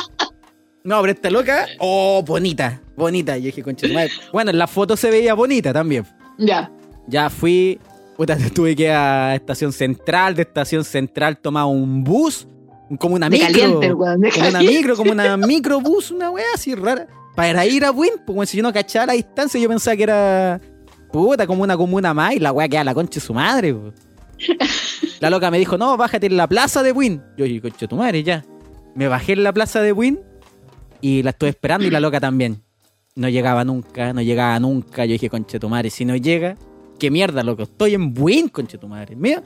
[0.83, 3.37] No, pero esta loca, oh, bonita, bonita.
[3.37, 3.87] Y yo dije, concha.
[4.33, 6.07] Bueno, en la foto se veía bonita también.
[6.39, 6.71] Ya.
[7.07, 7.79] Ya fui,
[8.21, 12.47] puta, tuve que ir a Estación Central, de Estación Central tomaba un bus,
[12.99, 13.49] como una De micro.
[13.51, 14.77] caliente, weón, como una caliente.
[14.77, 17.07] micro, como una microbús, una wea así rara.
[17.35, 20.03] Para ir a Win, pues como si yo no cachaba la distancia, yo pensaba que
[20.03, 20.61] era
[21.11, 23.93] puta, como una comuna más, y la wea queda la concha de su madre, po.
[25.21, 27.23] La loca me dijo, no, bájate en la plaza de Win.
[27.39, 28.45] Yo dije, concha tu madre, ya.
[28.95, 30.21] Me bajé en la plaza de Win
[31.01, 32.63] y la estuve esperando y la loca también.
[33.15, 35.07] No llegaba nunca, no llegaba nunca.
[35.07, 36.57] Yo dije, concha tu madre, si no llega,
[37.01, 37.65] qué mierda, loco.
[37.65, 39.17] Estoy en Win, concha de tu madre.
[39.17, 39.43] Mira,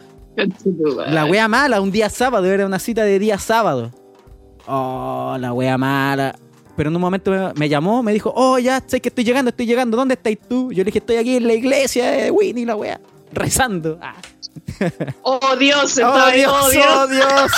[1.07, 3.91] la wea mala, un día sábado, era una cita de día sábado.
[4.67, 6.35] Oh, la wea mala.
[6.77, 9.51] Pero en un momento me, me llamó, me dijo, oh, ya, sé que estoy llegando,
[9.51, 10.73] estoy llegando, ¿dónde estáis tú?
[10.73, 13.01] Yo le dije, estoy aquí en la iglesia de Winnie, la wea,
[13.33, 13.99] rezando.
[14.03, 14.17] Ah.
[15.23, 16.87] Oh Dios, Oh Dios, oh Dios.
[16.97, 17.53] oh Dios.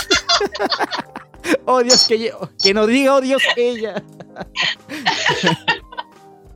[1.66, 4.02] oh Dios, que, yo- que no diga oh Dios ella.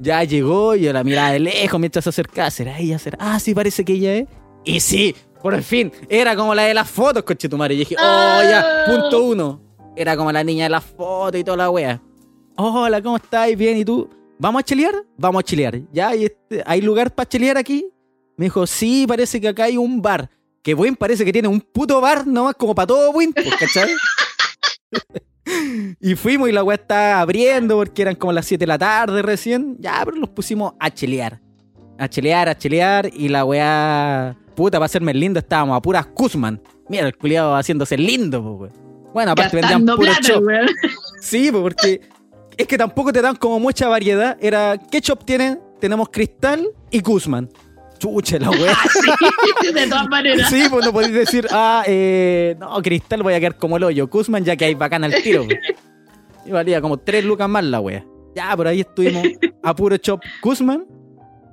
[0.01, 2.51] ya llegó y yo la miraba de lejos mientras se acercaba.
[2.51, 2.99] ¿Será ella?
[2.99, 3.19] ¿Será?
[3.21, 4.29] Ah, sí, parece que ella es.
[4.65, 7.75] Y sí, por fin, era como la de las fotos, conchetumare.
[7.75, 8.03] Y dije, oh,
[8.43, 8.85] ya, Ah.
[8.91, 9.61] punto uno.
[9.97, 12.01] Era como la niña de las fotos y toda la wea.
[12.57, 13.57] Hola, ¿cómo estáis?
[13.57, 14.09] Bien, ¿y tú?
[14.39, 14.95] ¿Vamos a chilear?
[15.19, 15.79] Vamos a chilear.
[15.93, 16.15] ¿Ya?
[16.15, 17.87] ¿Y este- ¿Hay lugar para chilear aquí?
[18.37, 20.31] Me dijo, sí, parece que acá hay un bar.
[20.63, 23.91] Que Win parece que tiene un puto bar nomás como para todo Win, pues, ¿cachai?
[26.01, 29.23] y fuimos y la weá estaba abriendo porque eran como las 7 de la tarde
[29.23, 29.77] recién.
[29.79, 31.41] Ya, pero nos pusimos a chelear.
[31.99, 33.11] A chelear, a chelear.
[33.13, 36.61] Y la weá, puta, para hacerme lindo, estábamos a puras Kuzman.
[36.89, 38.91] Mira, el culiado haciéndose lindo, pues, weón.
[39.13, 40.45] Bueno, aparte vendían puro chop.
[40.45, 40.67] weón.
[41.21, 42.01] Sí, pues, porque
[42.57, 44.37] es que tampoco te dan como mucha variedad.
[44.41, 45.61] Era, ¿qué shop tienen?
[45.81, 47.49] Tenemos Cristal y Guzmán.
[48.01, 48.77] Chucha, la weá.
[49.61, 50.49] Sí, de todas maneras.
[50.49, 54.09] Sí, pues no podéis decir, ah, eh, no, Cristal voy a quedar como el hoyo.
[54.09, 55.47] Guzmán ya que hay bacán al tiro.
[56.47, 58.05] Y valía como tres lucas más la wea.
[58.35, 59.23] Ya, por ahí estuvimos
[59.63, 60.87] a puro shop Guzmán.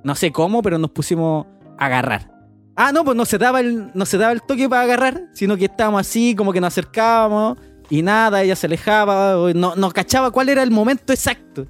[0.02, 1.46] No sé cómo, pero nos pusimos
[1.78, 2.30] a agarrar.
[2.74, 5.56] Ah, no, pues no se daba el, no se daba el toque para agarrar, sino
[5.56, 7.58] que estábamos así, como que nos acercábamos
[7.90, 11.66] y nada, ella se alejaba, no, no cachaba cuál era el momento exacto.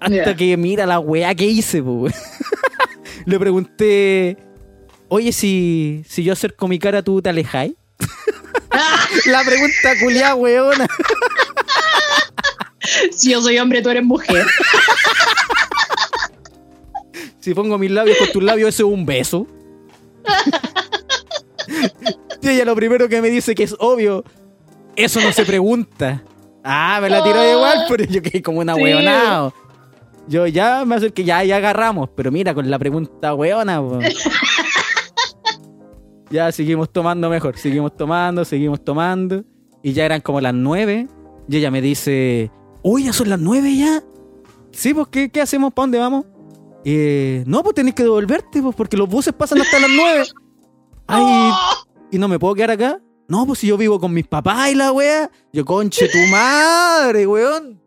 [0.00, 2.14] Hasta que mira la weá que hice, pues.
[3.28, 4.38] Le pregunté,
[5.08, 7.74] oye, si, si yo acerco mi cara, ¿tú te alejáis?
[9.26, 10.86] la pregunta culiada, weona.
[13.12, 14.46] Si yo soy hombre, tú eres mujer.
[17.38, 19.46] Si pongo mis labios con tus labios, eso es un beso.
[22.40, 24.24] y ella lo primero que me dice que es obvio,
[24.96, 26.22] eso no se pregunta.
[26.64, 28.80] Ah, me la tiró igual, pero yo quedé como una Sí.
[30.28, 33.80] Yo ya me acerqué, ya, ya agarramos, pero mira, con la pregunta weona.
[33.80, 33.98] po.
[36.30, 39.44] ya seguimos tomando mejor, seguimos tomando, seguimos tomando.
[39.82, 41.08] Y ya eran como las nueve.
[41.48, 42.50] Y ella me dice,
[42.82, 44.02] uy, ya son las nueve ya.
[44.72, 45.72] Sí, pues, ¿qué, qué hacemos?
[45.72, 46.26] ¿Para dónde vamos?
[46.84, 50.24] Eh, no, pues tenés que devolverte, pues, porque los buses pasan hasta las nueve.
[51.06, 51.58] Ay, Oh,
[52.10, 53.00] ¿y no me puedo quedar acá?
[53.28, 55.30] No, pues si yo vivo con mis papás y la wea.
[55.52, 57.80] Yo, conche tu madre, weón.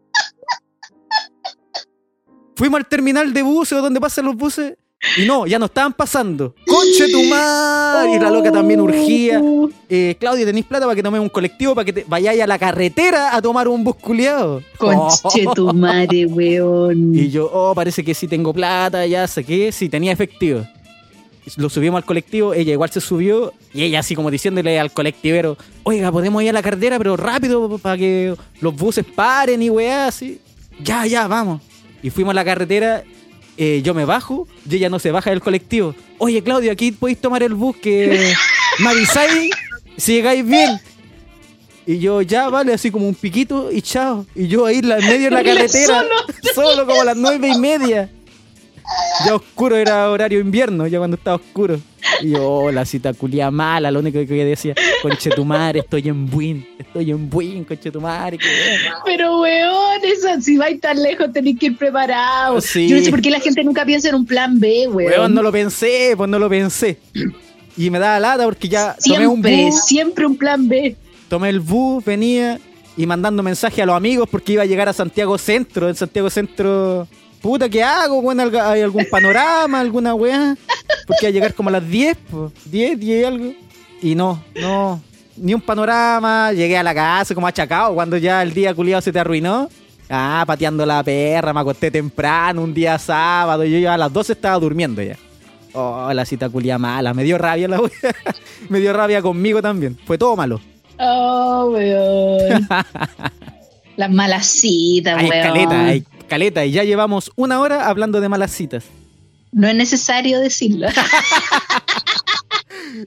[2.62, 4.76] Fuimos al terminal de buses o donde pasan los buses.
[5.18, 6.53] Y no, ya no estaban pasando.
[6.68, 8.14] Conche tu madre.
[8.14, 9.41] Y la loca también urgía.
[9.89, 12.59] Eh, Claudia, ¿tenéis plata para que tomemos un colectivo para que te vayáis a la
[12.59, 14.62] carretera a tomar un bus culiao?
[14.78, 17.16] Conche tu madre, weón.
[17.16, 20.64] Y yo, oh, parece que sí tengo plata, ya saqué, sí tenía efectivo.
[21.57, 25.57] Lo subimos al colectivo, ella igual se subió y ella así como diciéndole al colectivero,
[25.82, 30.05] oiga, podemos ir a la carretera, pero rápido para que los buses paren y weá,
[30.05, 30.39] así.
[30.84, 31.71] Ya, ya, vamos.
[32.04, 33.04] Y fuimos a la carretera,
[33.58, 35.95] eh, yo me bajo y ella no se baja del colectivo.
[36.18, 38.34] Oye, Claudio, aquí podéis tomar el bus que
[38.80, 39.52] me avisáis
[39.97, 40.80] si llegáis bien.
[41.86, 44.26] Y yo, ya, vale, así como un piquito y chao.
[44.36, 46.06] Y yo ahí en medio de la carretera,
[46.54, 48.10] solo como a las nueve y media.
[49.26, 51.80] Ya oscuro era horario invierno, ya cuando estaba oscuro.
[52.22, 56.68] Y yo, oh, la cita culia mala, lo único que decía, conchetumare, estoy en Buin,
[56.78, 58.32] estoy en Buin, wea".
[59.06, 62.66] Pero, weón, esa, si vais tan lejos tenéis que ir preparados.
[62.66, 62.88] Sí.
[62.88, 65.12] Yo no sé por qué la gente nunca piensa en un plan B, weón.
[65.12, 66.98] Weón, no lo pensé, pues no lo pensé.
[67.78, 70.96] Y me daba lata porque ya tomé un siempre, bus, siempre un plan B.
[71.30, 72.60] tomé el bus, venía
[72.98, 75.88] y mandando mensaje a los amigos porque iba a llegar a Santiago Centro.
[75.88, 77.08] En Santiago Centro,
[77.42, 78.22] puta, ¿qué hago?
[78.22, 80.56] Bueno, ¿hay algún panorama, alguna weá?
[81.08, 83.54] porque iba a llegar como a las 10, po, 10, 10 y algo.
[84.02, 85.02] Y no, no,
[85.38, 86.52] ni un panorama.
[86.54, 89.70] Llegué a la casa como achacado cuando ya el día culiado se te arruinó.
[90.10, 93.64] Ah, pateando la perra, me acosté temprano, un día sábado.
[93.64, 95.16] Yo ya a las 12 estaba durmiendo ya.
[95.74, 97.14] Oh, la cita culia mala.
[97.14, 97.92] Me dio rabia la wea.
[98.70, 99.98] Me dio rabia conmigo también.
[100.06, 100.60] Fue todo malo.
[101.00, 102.68] Oh, weón.
[103.96, 105.44] Las malas citas, Hay weón.
[105.44, 106.66] caleta, hay caleta.
[106.66, 108.86] Y ya llevamos una hora hablando de malas citas.
[109.52, 110.88] No es necesario decirlo.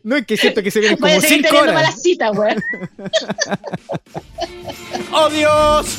[0.03, 1.75] No es que siento que se vienen como a seguir 5 teniendo horas.
[1.75, 2.63] malas citas, weón.
[5.13, 5.99] ¡Oh, Dios!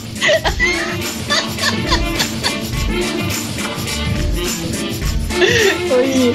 [5.97, 6.34] Oye,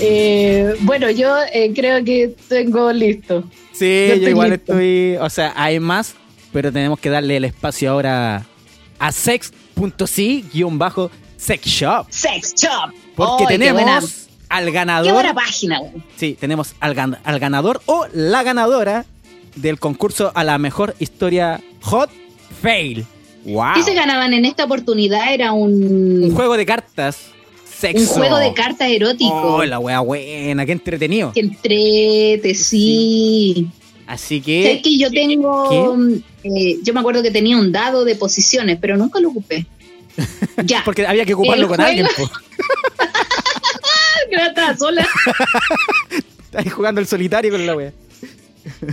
[0.00, 3.44] eh, bueno, yo eh, creo que tengo listo.
[3.72, 4.72] Sí, Yo yo, estoy igual listo.
[4.72, 5.16] estoy.
[5.20, 6.14] O sea, hay más,
[6.52, 8.44] pero tenemos que darle el espacio ahora
[8.98, 9.61] a sex.si-bajo
[11.36, 12.06] sex shop.
[12.10, 12.92] Sex Shop.
[13.16, 15.12] Porque qué tenemos al Qué ganador.
[15.12, 16.04] buena página, weón.
[16.16, 19.04] Sí, tenemos al, gan- al ganador o la ganadora
[19.56, 22.10] del concurso a la mejor historia Hot
[22.62, 23.04] Fail.
[23.44, 23.74] ¡Wow!
[23.74, 25.32] ¿Qué se ganaban en esta oportunidad?
[25.32, 27.18] Era un, Un juego de cartas.
[27.78, 28.00] Sexo.
[28.14, 29.32] un juego de cartas erótico.
[29.56, 31.32] Oh, la wea buena, qué entretenido.
[31.34, 33.66] Entrete, sí.
[34.06, 34.44] Así ¿Sabes
[34.76, 34.82] que.
[34.82, 35.96] que yo tengo.
[36.44, 39.66] Eh, yo me acuerdo que tenía un dado de posiciones, pero nunca lo ocupé.
[40.64, 40.82] Ya.
[40.84, 42.06] Porque había que ocuparlo El con juego- alguien.
[44.48, 45.06] estaba sola.
[46.54, 47.92] Ahí jugando el solitario con la wea.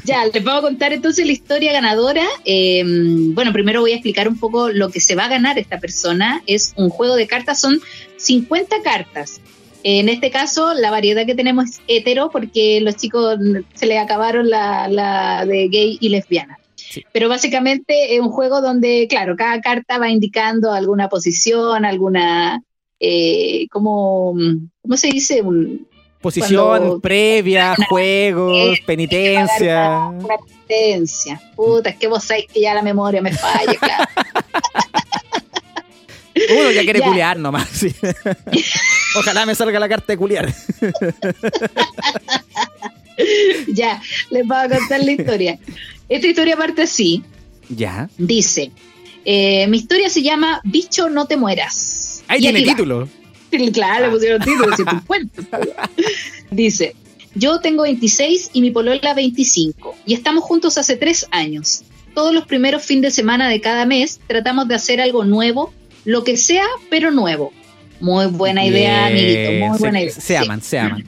[0.04, 2.26] Ya, les vamos a contar entonces la historia ganadora.
[2.46, 5.80] Eh, bueno, primero voy a explicar un poco lo que se va a ganar esta
[5.80, 6.42] persona.
[6.48, 7.80] Es un juego de cartas, son
[8.18, 9.42] 50 cartas.
[9.84, 13.38] En este caso, la variedad que tenemos es hetero, porque los chicos
[13.76, 16.58] se les acabaron la, la de gay y lesbiana.
[16.90, 17.06] Sí.
[17.14, 22.62] Pero básicamente es un juego donde, claro, cada carta va indicando alguna posición, alguna,
[23.00, 24.34] eh, como,
[24.82, 25.42] ¿cómo se dice?
[25.42, 25.88] Un,
[26.22, 30.10] Posición Cuando- previa, juegos, Eh, penitencia.
[30.12, 30.36] una
[30.68, 31.42] penitencia.
[31.56, 34.04] Puta, es que vos sabés que ya la memoria me falla, claro.
[36.60, 37.06] Uno ya quiere Ya.
[37.06, 37.70] culiar nomás.
[37.70, 37.96] sí.
[39.18, 40.54] Ojalá me salga la carta de culiar.
[43.74, 45.60] ya, les voy a contar la historia.
[46.10, 47.24] Esta historia parte así.
[47.70, 48.10] Ya.
[48.18, 48.72] Dice,
[49.26, 52.24] eh, mi historia se llama Bicho, no te mueras.
[52.28, 52.74] Ahí tiene va.
[52.74, 53.10] título.
[53.74, 55.42] Claro, le pusieron título, si cuento.
[56.52, 56.96] Dice,
[57.36, 61.84] yo tengo 26 y mi polola 25 y estamos juntos hace tres años.
[62.14, 65.74] Todos los primeros fines de semana de cada mes tratamos de hacer algo nuevo,
[66.06, 67.54] lo que sea, pero nuevo.
[68.02, 70.14] Muy buena idea, Bien, amiguito, muy se- buena idea.
[70.14, 70.36] Se Sí.
[70.36, 71.08] aman, se aman.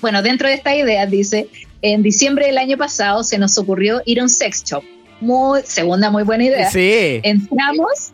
[0.00, 1.48] Bueno, dentro de esta idea dice,
[1.82, 4.82] en diciembre del año pasado se nos ocurrió ir a un sex shop.
[5.20, 6.70] Muy, segunda muy buena idea.
[6.70, 7.20] Sí.
[7.22, 8.12] Entramos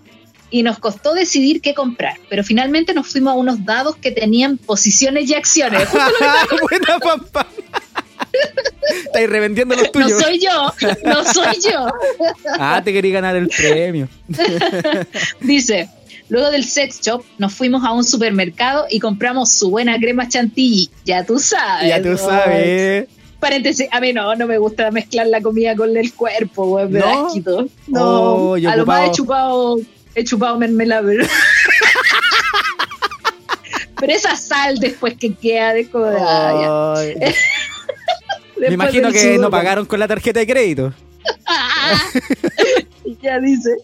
[0.51, 4.57] y nos costó decidir qué comprar, pero finalmente nos fuimos a unos dados que tenían
[4.57, 5.89] posiciones y acciones.
[6.71, 7.47] Buena pampa.
[9.07, 10.23] Estáis revendiendo los no tuyos.
[10.23, 10.73] soy yo,
[11.05, 11.87] no soy yo.
[12.59, 14.09] Ah, te quería ganar el premio.
[15.41, 15.89] Dice,
[16.29, 20.91] luego del sex shop nos fuimos a un supermercado y compramos su buena crema chantilly.
[21.05, 21.89] Ya tú sabes.
[21.89, 22.19] Ya tú ¿no?
[22.19, 23.09] sabes.
[23.45, 27.01] Paréntesis, a mí no, no me gusta mezclar la comida con el cuerpo, güey, me
[27.01, 27.27] ¿No?
[27.27, 27.69] asquito.
[27.89, 29.77] No, Oh, yo a lo más he chupado,
[30.15, 31.27] he chupado mermelada, pero...
[34.01, 37.17] pero esa sal después que queda de coda, Ay.
[38.57, 40.95] Me Después imagino que no pagaron con la tarjeta de crédito.
[41.47, 41.99] ¡Ah!
[43.23, 43.77] ya dice,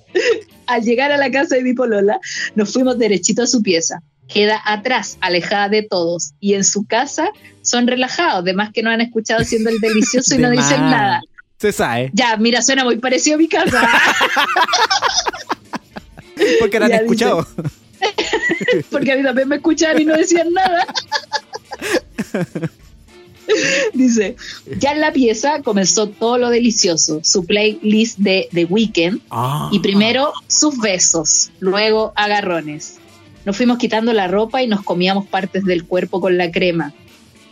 [0.67, 2.19] al llegar a la casa de mi polola,
[2.55, 4.01] nos fuimos derechito a su pieza.
[4.33, 6.33] Queda atrás, alejada de todos.
[6.41, 7.31] Y en su casa
[7.63, 11.21] son relajados, demás que no han escuchado haciendo el delicioso y De no dicen nada.
[11.59, 12.11] Se sabe.
[12.15, 13.87] Ya, mira, suena muy parecido a mi casa.
[16.59, 17.47] Porque la han Ya escuchado.
[18.91, 20.87] Porque a mí también me escuchaban y no decían nada.
[23.93, 24.37] Dice,
[24.79, 29.69] ya en la pieza comenzó todo lo delicioso, su playlist de The Weeknd, Ah.
[29.73, 32.99] Y primero sus besos, luego agarrones.
[33.45, 36.93] Nos fuimos quitando la ropa y nos comíamos partes del cuerpo con la crema.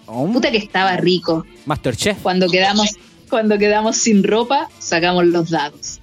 [0.06, 1.44] Oh, Puta que estaba rico.
[1.66, 2.18] Masterchef.
[2.22, 2.96] Cuando quedamos,
[3.28, 6.00] cuando quedamos sin ropa, sacamos los dados.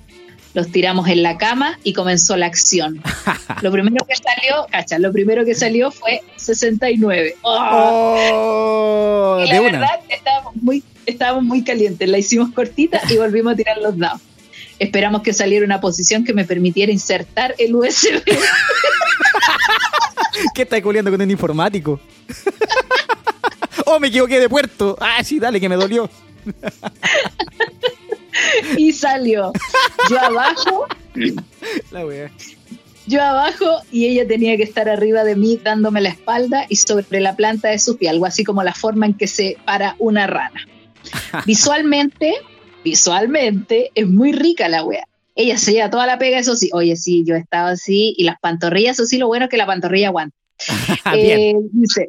[0.53, 3.01] Los tiramos en la cama y comenzó la acción.
[3.61, 7.35] Lo primero que salió, cacha, lo primero que salió fue 69.
[7.41, 8.17] ¡Oh!
[8.33, 9.71] Oh, Y la de una.
[9.79, 12.07] verdad, estábamos muy, estábamos muy calientes.
[12.07, 14.21] La hicimos cortita y volvimos a tirar los dados.
[14.79, 18.21] Esperamos que saliera una posición que me permitiera insertar el USB.
[20.53, 21.99] ¿Qué estás culiando con un informático?
[23.85, 24.97] oh, me equivoqué de puerto.
[24.99, 26.09] Ah, sí, dale, que me dolió.
[28.77, 29.51] y salió.
[30.09, 30.85] Yo abajo,
[31.91, 32.31] La wea.
[33.07, 37.21] yo abajo y ella tenía que estar arriba de mí dándome la espalda y sobre
[37.21, 40.27] la planta de su pie, algo así como la forma en que se para una
[40.27, 40.67] rana.
[41.45, 42.33] Visualmente,
[42.83, 45.07] visualmente es muy rica la wea.
[45.35, 46.69] Ella se lleva toda la pega, eso sí.
[46.73, 49.65] Oye, sí, yo estaba así y las pantorrillas, eso sí, lo bueno es que la
[49.65, 50.35] pantorrilla aguanta.
[51.13, 51.39] Bien.
[51.39, 52.05] Eh, dice,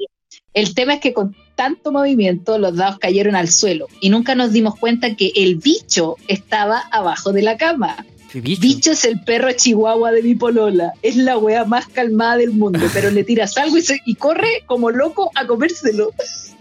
[0.54, 4.52] el tema es que con tanto movimiento los dados cayeron al suelo y nunca nos
[4.52, 8.04] dimos cuenta que el bicho estaba abajo de la cama.
[8.34, 8.60] Bicho.
[8.60, 10.92] Bicho es el perro chihuahua de mi polola.
[11.00, 14.62] Es la wea más calmada del mundo, pero le tiras algo y, se- y corre
[14.66, 16.10] como loco a comérselo.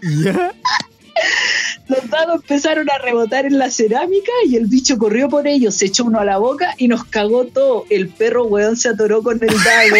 [1.88, 5.86] Los dados empezaron a rebotar en la cerámica y el bicho corrió por ellos, se
[5.86, 7.84] echó uno a la boca y nos cagó todo.
[7.90, 9.96] El perro weón se atoró con el dado.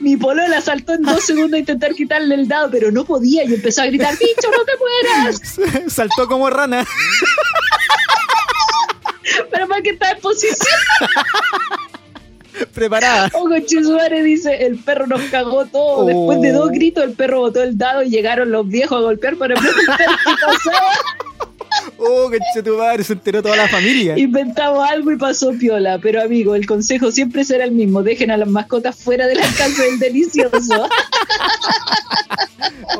[0.00, 3.54] Mi polola saltó en dos segundos a intentar quitarle el dado, pero no podía y
[3.54, 5.40] empezó a gritar, bicho, no te mueras.
[5.92, 6.86] Saltó como rana.
[9.50, 10.56] Pero más que está en posición.
[12.74, 13.30] Preparada.
[13.34, 16.06] Oh, conchetumare, dice, el perro nos cagó todo.
[16.06, 16.72] Después de dos Oh.
[16.72, 20.32] gritos, el perro botó el dado y llegaron los viejos a golpear para preguntar qué
[20.46, 20.92] pasaba.
[22.00, 24.18] Oh, que tu madre, se enteró toda la familia.
[24.18, 25.98] Inventamos algo y pasó piola.
[26.02, 28.02] Pero amigo, el consejo siempre será el mismo.
[28.02, 30.88] Dejen a las mascotas fuera del alcance del delicioso.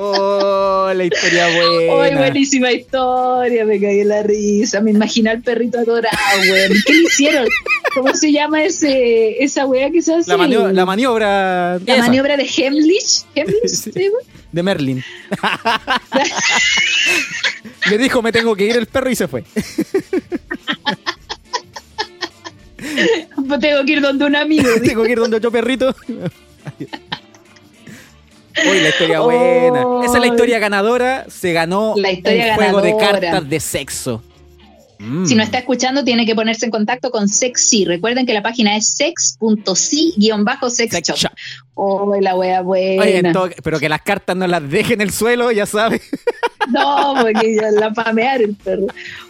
[0.03, 2.03] Oh, la historia buena.
[2.05, 3.65] ¡Ay, buenísima historia!
[3.65, 4.81] Me caí en la risa.
[4.81, 6.73] Me imaginé al perrito adorado, weón.
[6.87, 7.47] ¿Qué le hicieron?
[7.95, 10.31] ¿Cómo se llama ese, esa weá que se hace?
[10.31, 11.79] La, manio- la maniobra.
[11.81, 13.25] La maniobra de Hemlich.
[13.35, 13.69] ¿Hemlich?
[13.69, 13.93] Sí.
[14.53, 15.03] De Merlin.
[17.89, 19.45] Le dijo, me tengo que ir el perro y se fue.
[23.61, 24.69] Tengo que ir donde un amigo.
[24.85, 25.95] tengo que ir donde otro perrito.
[28.69, 29.85] Uy, la historia buena.
[30.05, 31.27] Esa es la historia ganadora.
[31.29, 34.23] Se ganó La historia un juego de cartas de sexo.
[35.01, 35.25] Mm.
[35.25, 37.87] Si no está escuchando, tiene que ponerse en contacto con Sexy.
[37.87, 41.27] Recuerden que la página es sex.si-sex Sex.
[41.75, 43.03] Oh, la wea buena.
[43.03, 43.23] Oye,
[43.63, 46.03] pero que las cartas no las dejen en el suelo, ya sabes.
[46.69, 48.87] No, porque ya la pamear el perro.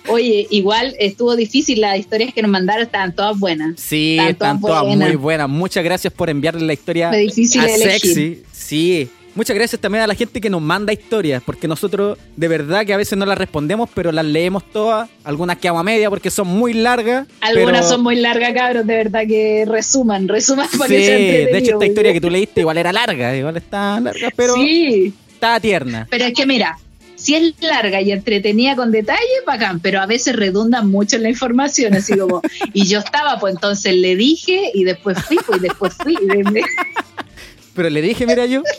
[0.09, 1.81] Oye, igual estuvo difícil.
[1.81, 3.81] Las historias que nos mandaron estaban todas buenas.
[3.81, 5.09] Sí, están todas todas buenas.
[5.09, 5.49] muy buenas.
[5.49, 8.01] Muchas gracias por enviarle la historia Fue difícil a elegir.
[8.01, 8.43] Sexy.
[8.53, 9.11] Sí.
[9.35, 12.93] Muchas gracias también a la gente que nos manda historias, porque nosotros de verdad que
[12.93, 15.09] a veces no las respondemos, pero las leemos todas.
[15.24, 17.28] Algunas quedamos a media porque son muy largas.
[17.41, 21.16] Algunas pero- son muy largas, cabros, de verdad que resuman, resuman para Sí, que sea
[21.16, 25.14] de hecho esta historia que tú leíste igual era larga, igual está larga, pero Sí,
[25.33, 26.09] estaba tierna.
[26.11, 26.76] pero es que mira,
[27.14, 31.28] si es larga y entretenida con detalle, bacán, pero a veces redundan mucho en la
[31.31, 32.43] información, así como,
[32.74, 36.14] y yo estaba, pues entonces le dije, y después fui, pues y después fui.
[36.14, 36.26] y
[37.74, 38.62] Pero le dije, mira yo.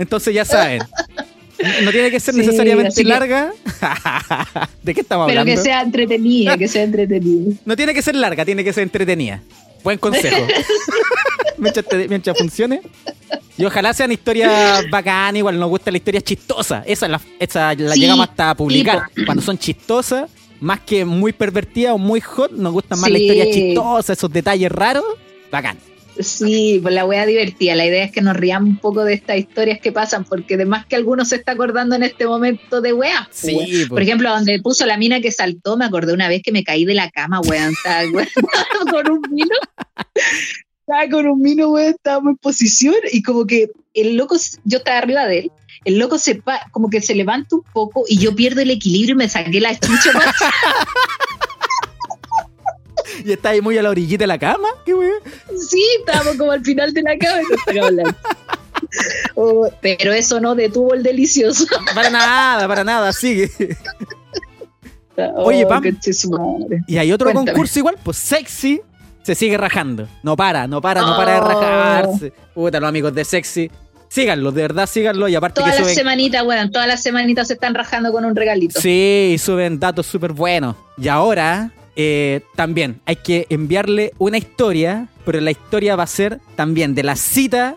[0.00, 0.80] Entonces ya saben.
[1.84, 3.52] No tiene que ser Sí, necesariamente que- larga.
[4.82, 5.60] ¿De qué estamos pero hablando?
[5.60, 7.54] que sea entretenida, que sea entretenida.
[7.66, 9.42] No tiene que ser larga, tiene que ser entretenida.
[9.84, 10.46] Buen consejo.
[11.58, 12.80] mientras, te- mientras funcione.
[13.58, 16.82] Y ojalá sean historias bacanas, igual nos gusta la historia chistosa.
[16.86, 19.02] Esa, la, esa la Sí, llegamos hasta a publicar.
[19.26, 20.30] Cuando son chistosas,
[20.60, 23.12] más que muy pervertidas o muy hot, nos gustan más Sí.
[23.12, 25.04] las historias chistosas, esos detalles raros.
[25.52, 25.76] Bacán.
[26.22, 27.74] Sí, pues la wea divertida.
[27.74, 30.86] La idea es que nos riamos un poco de estas historias que pasan, porque además
[30.86, 33.88] que alguno se está acordando en este momento de pues, Sí, pues.
[33.88, 36.84] Por ejemplo, donde puso la mina que saltó, me acordé una vez que me caí
[36.84, 37.74] de la cama, weón,
[38.90, 39.54] con un vino.
[40.80, 44.98] Estaba con un vino, weón, estábamos en posición y como que el loco, yo estaba
[44.98, 45.52] arriba de él.
[45.84, 49.14] El loco se pa- como que se levanta un poco y yo pierdo el equilibrio
[49.14, 50.12] y me saqué la chucha.
[53.24, 54.68] Y está ahí muy a la orillita de la cama.
[54.84, 55.20] Qué weón.
[55.68, 57.40] Sí, estábamos como al final de la cama
[59.34, 61.64] Oh, pero eso no detuvo el delicioso.
[61.94, 63.50] Para nada, para nada, sigue.
[65.36, 65.84] Oye, Oh, Pam.
[66.86, 67.52] Y hay otro Cuéntame.
[67.52, 68.80] concurso igual, pues sexy.
[69.22, 70.08] Se sigue rajando.
[70.22, 71.48] No para, no para, no para de Oh.
[71.48, 72.32] rajarse.
[72.54, 73.70] Puta, los amigos de sexy.
[74.08, 75.28] Síganlo, de verdad síganlo.
[75.28, 78.80] Y aparte Todas las semanitas, weón, todas las semanitas se están rajando con un regalito.
[78.80, 80.74] Sí, suben datos súper buenos.
[80.96, 86.40] Y ahora eh, también hay que enviarle una historia, pero la historia va a ser
[86.56, 87.76] también de la cita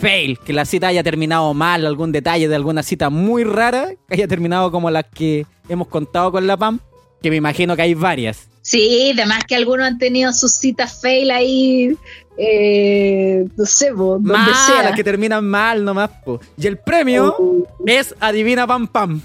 [0.00, 4.14] fail, que la cita haya terminado mal, algún detalle de alguna cita muy rara, que
[4.14, 6.78] haya terminado como las que hemos contado con la PAM,
[7.22, 8.48] que me imagino que hay varias.
[8.62, 11.96] Sí, además que algunos han tenido sus citas fail ahí,
[12.38, 14.94] eh, no sé, po, donde Malas, sea.
[14.94, 16.10] que terminan mal nomás.
[16.24, 16.40] po.
[16.56, 19.20] Y el premio Oh, es Adivina Pam Pam.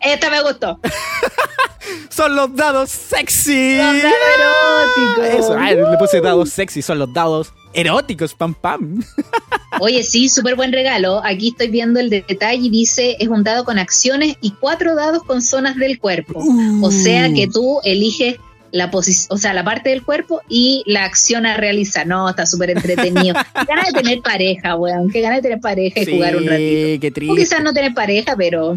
[0.00, 0.80] Esta me gustó.
[2.08, 3.76] Son los dados sexy.
[3.76, 5.44] Los dados eróticos.
[5.44, 9.02] Eso, ay, le puse dados sexy, son los dados eróticos, pam pam.
[9.80, 11.20] Oye, sí, súper buen regalo.
[11.24, 15.22] Aquí estoy viendo el detalle y dice, es un dado con acciones y cuatro dados
[15.24, 16.42] con zonas del cuerpo.
[16.82, 18.36] O sea que tú eliges
[18.72, 22.06] la posición, o sea, la parte del cuerpo y la acción a realizar.
[22.06, 23.34] No, está súper entretenido.
[23.68, 25.10] Ganas de tener pareja, weón.
[25.10, 27.00] Qué ganas de tener pareja y Sí, jugar un ratito.
[27.00, 27.36] qué O triste.
[27.36, 28.76] quizás no tener pareja, pero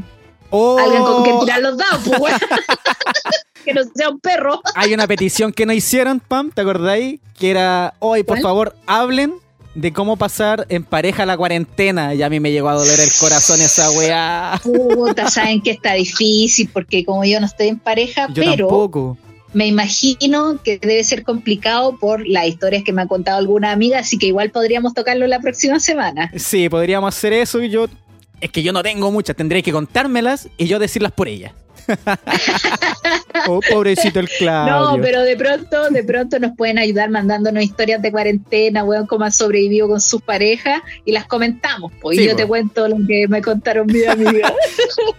[0.52, 2.34] Oh, alguien con quien tirar los dados, pues,
[3.66, 4.62] que no sea un perro.
[4.76, 7.20] Hay una petición que nos hicieron, Pam, ¿te acordáis?
[7.38, 8.42] Que era, hoy, por ¿Cuál?
[8.44, 9.36] favor, hablen
[9.76, 12.14] de cómo pasar en pareja la cuarentena.
[12.16, 14.60] Y a mí me llegó a doler el corazón esa weá.
[14.64, 19.18] Puta, saben que está difícil porque como yo no estoy en pareja, Yo pero tampoco.
[19.54, 24.00] me imagino que debe ser complicado por las historias que me ha contado alguna amiga,
[24.00, 26.32] así que igual podríamos tocarlo la próxima semana.
[26.36, 27.86] Sí, podríamos hacer eso y yo...
[28.42, 31.54] Es que yo no tengo muchas, tendré que contármelas y yo decirlas por ella.
[33.48, 34.98] oh, pobrecito el Claudio.
[34.98, 39.26] No, pero de pronto, de pronto nos pueden ayudar mandándonos historias de cuarentena, weón, cómo
[39.26, 42.18] han sobrevivido con sus parejas y las comentamos, pues.
[42.18, 42.38] Sí, y yo po.
[42.38, 44.54] te cuento lo que me contaron mis amigas.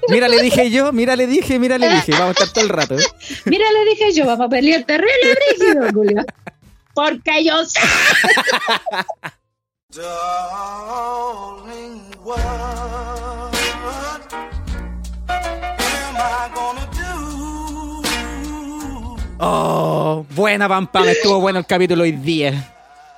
[0.09, 2.13] Mira, le dije yo, mira, le dije, mira, le dije.
[2.13, 2.99] Vamos a estar todo el rato.
[2.99, 3.05] ¿eh?
[3.47, 6.25] Mira, le dije yo, vamos a pelear terrible, brígido, Julio.
[6.95, 7.81] Porque yo sé.
[9.93, 10.07] Darling,
[12.23, 13.51] what am
[16.17, 18.07] I gonna do?
[19.41, 22.73] Oh, buena Pam Pam, estuvo bueno el capítulo hoy día.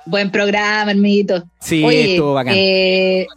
[0.07, 1.43] Buen programa, hermanito.
[1.59, 2.55] Sí, Oye, estuvo bacán.
[2.57, 3.27] eh,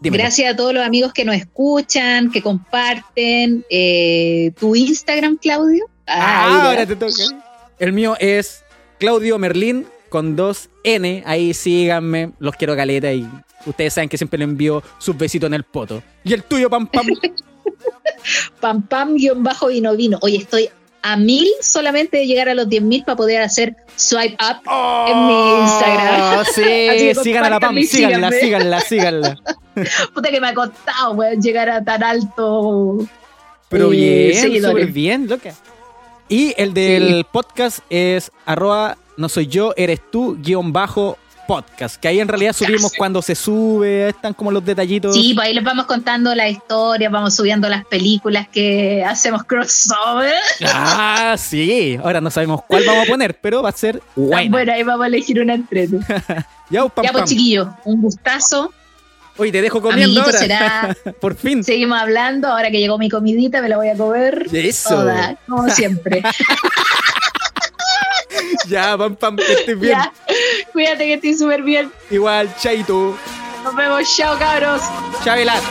[0.00, 3.64] gracias a todos los amigos que nos escuchan, que comparten.
[3.68, 5.86] Eh, ¿Tu Instagram, Claudio?
[6.06, 7.12] Ah, Ay, ahora te toca.
[7.80, 8.62] El mío es
[9.00, 11.22] Claudio Merlín con dos N.
[11.26, 13.28] Ahí síganme, los quiero caleta y
[13.66, 16.02] ustedes saben que siempre le envío sus besitos en el poto.
[16.24, 17.04] Y el tuyo, Pam Pam.
[18.60, 20.18] pam pam guion bajo vino vino.
[20.22, 20.70] Oye, estoy
[21.02, 24.62] a mil solamente de llegar a los 10.000 para poder hacer swipe up
[25.06, 26.38] en mi Instagram.
[26.38, 29.36] Oh, Sí, Así que sigan a la Pam, síganla, síganla, síganla.
[30.14, 33.06] Puta que me ha costado, weón, llegar a tan alto.
[33.68, 35.52] Pero eh, bien, súper bien, loca.
[36.30, 41.96] Y el del podcast es arroba no soy yo, eres tú, guion bajo podcast.
[41.96, 42.98] Que ahí en realidad subimos Gracias.
[42.98, 45.14] cuando se sube, están como los detallitos.
[45.14, 50.34] Sí, pues ahí les vamos contando la historia, vamos subiendo las películas que hacemos crossover.
[50.66, 51.98] Ah, sí.
[52.02, 54.50] Ahora no sabemos cuál vamos a poner, pero va a ser buena.
[54.50, 55.98] Bueno, ahí vamos a elegir una entrete.
[56.68, 58.72] Ya, pam, ya, pues chiquillos, un gustazo.
[59.36, 60.38] Oye, te dejo comiendo Amiguito, ahora.
[60.38, 61.62] será- Por fin.
[61.62, 64.48] Seguimos hablando, ahora que llegó mi comidita, me la voy a comer.
[64.52, 64.88] Eso.
[64.96, 66.22] Toda, como siempre.
[68.68, 69.98] Ya, pam, pam, que estés bien.
[69.98, 70.12] ya,
[70.72, 71.92] cuídate que estoy súper bien.
[72.10, 73.16] Igual, chaito.
[73.64, 74.82] Nos vemos, chao cabros.
[75.24, 75.62] Chavelat.